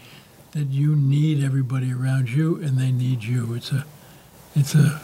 that 0.52 0.68
you 0.68 0.94
need 0.94 1.42
everybody 1.42 1.92
around 1.92 2.30
you, 2.30 2.56
and 2.56 2.78
they 2.78 2.92
need 2.92 3.24
you. 3.24 3.54
It's 3.54 3.72
a 3.72 3.84
it's 4.54 4.74
a 4.74 5.00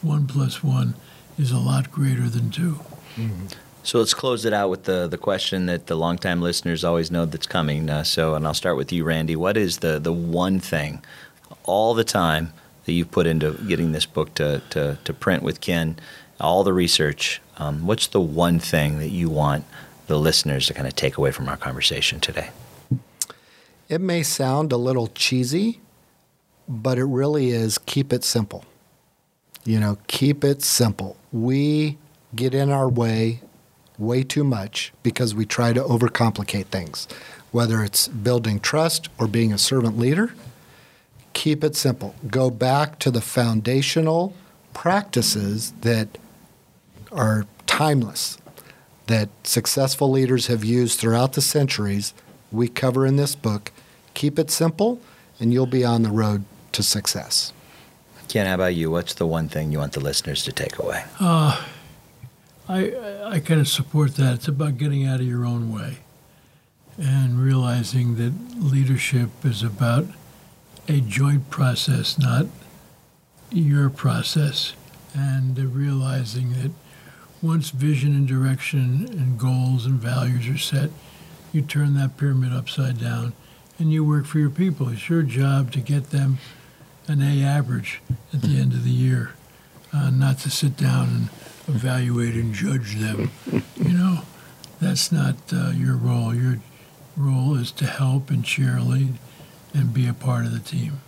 one 0.00 0.26
plus 0.26 0.62
one 0.62 0.94
is 1.36 1.50
a 1.50 1.58
lot 1.58 1.90
greater 1.90 2.28
than 2.28 2.50
2 2.50 2.72
mm-hmm. 3.16 3.46
So 3.82 3.98
let's 3.98 4.14
close 4.14 4.44
it 4.44 4.52
out 4.52 4.70
with 4.70 4.84
the 4.84 5.06
the 5.06 5.18
question 5.18 5.66
that 5.66 5.86
the 5.86 5.96
longtime 5.96 6.40
listeners 6.40 6.82
always 6.82 7.10
know 7.10 7.24
that's 7.24 7.46
coming. 7.46 7.88
Uh, 7.88 8.02
so, 8.02 8.34
and 8.34 8.44
I'll 8.44 8.54
start 8.54 8.76
with 8.76 8.92
you, 8.92 9.04
Randy. 9.04 9.36
What 9.36 9.56
is 9.56 9.78
the 9.78 10.00
the 10.00 10.12
one 10.12 10.58
thing 10.58 11.02
all 11.64 11.94
the 11.94 12.04
time 12.04 12.52
that 12.84 12.92
you've 12.92 13.12
put 13.12 13.26
into 13.26 13.52
getting 13.68 13.92
this 13.92 14.06
book 14.06 14.34
to 14.34 14.60
to, 14.70 14.98
to 15.04 15.14
print 15.14 15.44
with 15.44 15.60
Ken? 15.60 15.98
All 16.40 16.64
the 16.64 16.72
research. 16.72 17.40
Um, 17.58 17.86
what's 17.86 18.08
the 18.08 18.20
one 18.20 18.58
thing 18.58 18.98
that 18.98 19.10
you 19.10 19.30
want 19.30 19.64
the 20.06 20.18
listeners 20.18 20.66
to 20.66 20.74
kind 20.74 20.86
of 20.86 20.94
take 20.94 21.16
away 21.16 21.30
from 21.30 21.48
our 21.48 21.56
conversation 21.56 22.20
today? 22.20 22.50
It 23.88 24.00
may 24.00 24.22
sound 24.22 24.72
a 24.72 24.76
little 24.76 25.08
cheesy, 25.08 25.80
but 26.68 26.98
it 26.98 27.04
really 27.04 27.50
is 27.50 27.78
keep 27.78 28.12
it 28.12 28.24
simple. 28.24 28.64
You 29.64 29.80
know, 29.80 29.98
keep 30.06 30.44
it 30.44 30.62
simple. 30.62 31.16
We 31.32 31.98
get 32.34 32.54
in 32.54 32.70
our 32.70 32.88
way 32.88 33.40
way 33.98 34.22
too 34.22 34.44
much 34.44 34.92
because 35.02 35.34
we 35.34 35.46
try 35.46 35.72
to 35.72 35.82
overcomplicate 35.82 36.66
things, 36.66 37.08
whether 37.50 37.82
it's 37.82 38.08
building 38.08 38.60
trust 38.60 39.08
or 39.18 39.26
being 39.26 39.52
a 39.52 39.58
servant 39.58 39.98
leader. 39.98 40.32
Keep 41.32 41.64
it 41.64 41.76
simple. 41.76 42.14
Go 42.28 42.50
back 42.50 42.98
to 43.00 43.10
the 43.10 43.20
foundational 43.20 44.34
practices 44.74 45.72
that 45.82 46.18
are 47.12 47.46
timeless, 47.66 48.38
that 49.06 49.28
successful 49.44 50.10
leaders 50.10 50.46
have 50.48 50.64
used 50.64 50.98
throughout 50.98 51.34
the 51.34 51.40
centuries. 51.40 52.14
We 52.50 52.68
cover 52.68 53.06
in 53.06 53.16
this 53.16 53.34
book. 53.34 53.72
Keep 54.14 54.38
it 54.38 54.50
simple, 54.50 55.00
and 55.38 55.52
you'll 55.52 55.66
be 55.66 55.84
on 55.84 56.02
the 56.02 56.10
road 56.10 56.44
to 56.72 56.82
success. 56.82 57.52
Ken, 58.28 58.46
how 58.46 58.54
about 58.54 58.74
you? 58.74 58.90
What's 58.90 59.14
the 59.14 59.26
one 59.26 59.48
thing 59.48 59.70
you 59.70 59.78
want 59.78 59.92
the 59.92 60.00
listeners 60.00 60.42
to 60.44 60.52
take 60.52 60.78
away? 60.78 61.04
Uh, 61.20 61.64
I, 62.68 63.22
I 63.24 63.40
kind 63.40 63.60
of 63.60 63.68
support 63.68 64.16
that. 64.16 64.34
It's 64.34 64.48
about 64.48 64.78
getting 64.78 65.06
out 65.06 65.20
of 65.20 65.26
your 65.26 65.44
own 65.44 65.72
way 65.72 65.98
and 66.98 67.38
realizing 67.40 68.16
that 68.16 68.32
leadership 68.58 69.30
is 69.44 69.62
about 69.62 70.06
a 70.88 71.00
joint 71.00 71.50
process, 71.50 72.18
not 72.18 72.46
your 73.50 73.90
process, 73.90 74.74
and 75.14 75.56
realizing 75.58 76.52
that 76.54 76.70
once 77.46 77.70
vision 77.70 78.12
and 78.12 78.26
direction 78.26 79.06
and 79.12 79.38
goals 79.38 79.86
and 79.86 80.00
values 80.00 80.48
are 80.48 80.58
set, 80.58 80.90
you 81.52 81.62
turn 81.62 81.94
that 81.94 82.16
pyramid 82.16 82.52
upside 82.52 82.98
down 82.98 83.32
and 83.78 83.92
you 83.92 84.04
work 84.04 84.26
for 84.26 84.40
your 84.40 84.50
people. 84.50 84.88
It's 84.88 85.08
your 85.08 85.22
job 85.22 85.70
to 85.72 85.80
get 85.80 86.10
them 86.10 86.38
an 87.06 87.22
A 87.22 87.44
average 87.44 88.00
at 88.34 88.42
the 88.42 88.58
end 88.58 88.72
of 88.72 88.82
the 88.82 88.90
year, 88.90 89.30
uh, 89.92 90.10
not 90.10 90.38
to 90.40 90.50
sit 90.50 90.76
down 90.76 91.08
and 91.08 91.28
evaluate 91.68 92.34
and 92.34 92.52
judge 92.52 92.96
them. 92.96 93.30
You 93.76 93.92
know, 93.92 94.22
that's 94.80 95.12
not 95.12 95.36
uh, 95.52 95.70
your 95.70 95.94
role. 95.94 96.34
Your 96.34 96.58
role 97.16 97.54
is 97.54 97.70
to 97.72 97.86
help 97.86 98.28
and 98.28 98.42
cheerlead 98.42 99.14
and 99.72 99.94
be 99.94 100.08
a 100.08 100.14
part 100.14 100.46
of 100.46 100.52
the 100.52 100.58
team. 100.58 101.00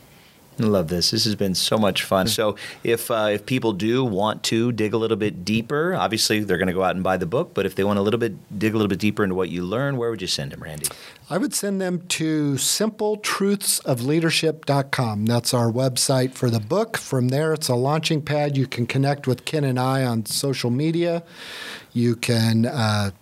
I 0.61 0.65
love 0.65 0.89
this. 0.89 1.13
This 1.13 1.25
has 1.25 1.37
been 1.37 1.55
so 1.55 1.79
much 1.79 2.03
fun. 2.03 2.27
So, 2.27 2.57
if 2.83 3.11
uh, 3.11 3.29
if 3.31 3.47
people 3.47 3.73
do 3.73 4.05
want 4.05 4.43
to 4.45 4.73
dig 4.73 4.93
a 4.93 4.97
little 4.97 5.17
bit 5.17 5.45
deeper, 5.45 5.95
obviously 5.95 6.41
they're 6.41 6.59
going 6.59 6.67
to 6.67 6.73
go 6.73 6.83
out 6.83 6.97
and 6.97 7.05
buy 7.05 7.17
the 7.17 7.27
book. 7.27 7.53
But 7.55 7.65
if 7.65 7.77
they 7.77 7.85
want 7.85 8.01
a 8.01 8.03
little 8.03 8.19
bit 8.19 8.59
dig 8.59 8.75
a 8.75 8.77
little 8.77 8.89
bit 8.89 8.99
deeper 8.99 9.23
into 9.23 9.37
what 9.37 9.51
you 9.51 9.63
learn, 9.63 9.97
where 9.97 10.11
would 10.11 10.21
you 10.21 10.27
send 10.27 10.51
them, 10.51 10.61
Randy? 10.63 10.89
I 11.31 11.39
would 11.39 11.55
send 11.55 11.81
them 11.81 12.03
to 12.09 12.55
simpletruthsofleadership.com. 12.55 15.27
That's 15.27 15.55
our 15.55 15.71
website 15.71 16.35
for 16.35 16.51
the 16.51 16.61
book. 16.61 16.97
From 16.97 17.29
there, 17.29 17.53
it's 17.53 17.69
a 17.69 17.77
launching 17.77 18.23
pad. 18.23 18.57
You 18.57 18.67
can 18.67 18.87
connect 18.87 19.29
with 19.29 19.45
Ken 19.45 19.63
and 19.63 19.79
I 19.79 20.05
on 20.05 20.27
social 20.27 20.71
media. 20.71 21.23
You 21.93 22.17
can 22.17 22.67
uh, 22.67 23.13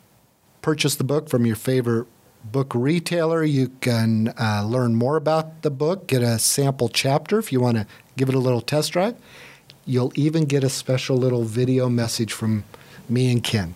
purchase 0.62 0.94
the 0.94 1.05
book 1.05 1.29
from 1.29 1.44
your 1.44 1.57
favorite 1.57 2.07
book 2.52 2.74
retailer. 2.74 3.42
You 3.42 3.68
can 3.80 4.32
uh, 4.38 4.64
learn 4.66 4.94
more 4.94 5.16
about 5.16 5.62
the 5.62 5.70
book, 5.70 6.06
get 6.06 6.22
a 6.22 6.38
sample 6.38 6.88
chapter 6.88 7.38
if 7.38 7.52
you 7.52 7.61
want 7.61 7.76
to 7.76 7.87
give 8.16 8.28
it 8.28 8.35
a 8.35 8.38
little 8.38 8.61
test 8.61 8.92
drive. 8.92 9.16
You'll 9.85 10.12
even 10.14 10.44
get 10.44 10.64
a 10.64 10.68
special 10.68 11.16
little 11.16 11.44
video 11.44 11.88
message 11.88 12.32
from 12.32 12.64
me 13.09 13.30
and 13.30 13.42
Ken. 13.42 13.74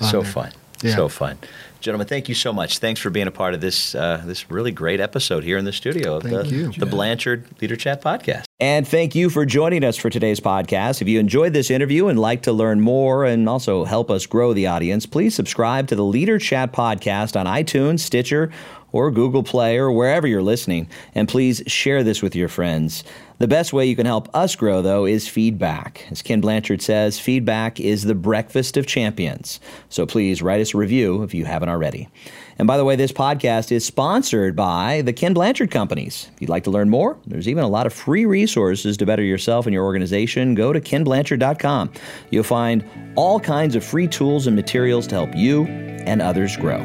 So 0.00 0.22
there. 0.22 0.32
fun. 0.32 0.52
Yeah. 0.82 0.96
So 0.96 1.08
fun. 1.08 1.38
Gentlemen, 1.80 2.06
thank 2.06 2.28
you 2.28 2.34
so 2.34 2.52
much. 2.52 2.78
Thanks 2.78 3.00
for 3.00 3.10
being 3.10 3.28
a 3.28 3.32
part 3.32 3.54
of 3.54 3.60
this 3.60 3.94
uh, 3.94 4.22
this 4.24 4.50
really 4.50 4.72
great 4.72 5.00
episode 5.00 5.44
here 5.44 5.58
in 5.58 5.64
the 5.64 5.72
studio 5.72 6.16
of 6.16 6.22
thank 6.22 6.48
the, 6.48 6.48
you. 6.48 6.72
the 6.72 6.86
Blanchard 6.86 7.44
Leader 7.60 7.76
Chat 7.76 8.02
podcast. 8.02 8.44
And 8.62 8.86
thank 8.86 9.16
you 9.16 9.28
for 9.28 9.44
joining 9.44 9.82
us 9.82 9.96
for 9.96 10.08
today's 10.08 10.38
podcast. 10.38 11.02
If 11.02 11.08
you 11.08 11.18
enjoyed 11.18 11.52
this 11.52 11.68
interview 11.68 12.06
and 12.06 12.16
like 12.16 12.42
to 12.42 12.52
learn 12.52 12.80
more 12.80 13.24
and 13.24 13.48
also 13.48 13.82
help 13.82 14.08
us 14.08 14.24
grow 14.24 14.52
the 14.52 14.68
audience, 14.68 15.04
please 15.04 15.34
subscribe 15.34 15.88
to 15.88 15.96
the 15.96 16.04
Leader 16.04 16.38
Chat 16.38 16.72
podcast 16.72 17.34
on 17.34 17.46
iTunes, 17.46 17.98
Stitcher, 17.98 18.52
or 18.92 19.10
Google 19.10 19.42
Play 19.42 19.78
or 19.78 19.90
wherever 19.90 20.28
you're 20.28 20.44
listening. 20.44 20.88
And 21.12 21.28
please 21.28 21.60
share 21.66 22.04
this 22.04 22.22
with 22.22 22.36
your 22.36 22.46
friends. 22.46 23.02
The 23.38 23.48
best 23.48 23.72
way 23.72 23.86
you 23.86 23.96
can 23.96 24.06
help 24.06 24.32
us 24.32 24.54
grow, 24.54 24.80
though, 24.80 25.06
is 25.06 25.26
feedback. 25.26 26.06
As 26.12 26.22
Ken 26.22 26.40
Blanchard 26.40 26.82
says, 26.82 27.18
feedback 27.18 27.80
is 27.80 28.04
the 28.04 28.14
breakfast 28.14 28.76
of 28.76 28.86
champions. 28.86 29.58
So 29.88 30.06
please 30.06 30.40
write 30.40 30.60
us 30.60 30.72
a 30.72 30.78
review 30.78 31.24
if 31.24 31.34
you 31.34 31.46
haven't 31.46 31.68
already. 31.68 32.08
And 32.58 32.66
by 32.66 32.76
the 32.76 32.84
way, 32.84 32.96
this 32.96 33.12
podcast 33.12 33.72
is 33.72 33.84
sponsored 33.84 34.54
by 34.54 35.02
the 35.02 35.12
Ken 35.12 35.34
Blanchard 35.34 35.70
Companies. 35.70 36.30
If 36.34 36.42
you'd 36.42 36.50
like 36.50 36.64
to 36.64 36.70
learn 36.70 36.90
more, 36.90 37.18
there's 37.26 37.48
even 37.48 37.64
a 37.64 37.68
lot 37.68 37.86
of 37.86 37.92
free 37.92 38.26
resources 38.26 38.96
to 38.98 39.06
better 39.06 39.22
yourself 39.22 39.66
and 39.66 39.74
your 39.74 39.84
organization. 39.84 40.54
Go 40.54 40.72
to 40.72 40.80
kenblanchard.com. 40.80 41.92
You'll 42.30 42.44
find 42.44 42.84
all 43.16 43.40
kinds 43.40 43.74
of 43.74 43.84
free 43.84 44.08
tools 44.08 44.46
and 44.46 44.56
materials 44.56 45.06
to 45.08 45.14
help 45.14 45.34
you 45.34 45.64
and 45.66 46.20
others 46.20 46.56
grow. 46.56 46.80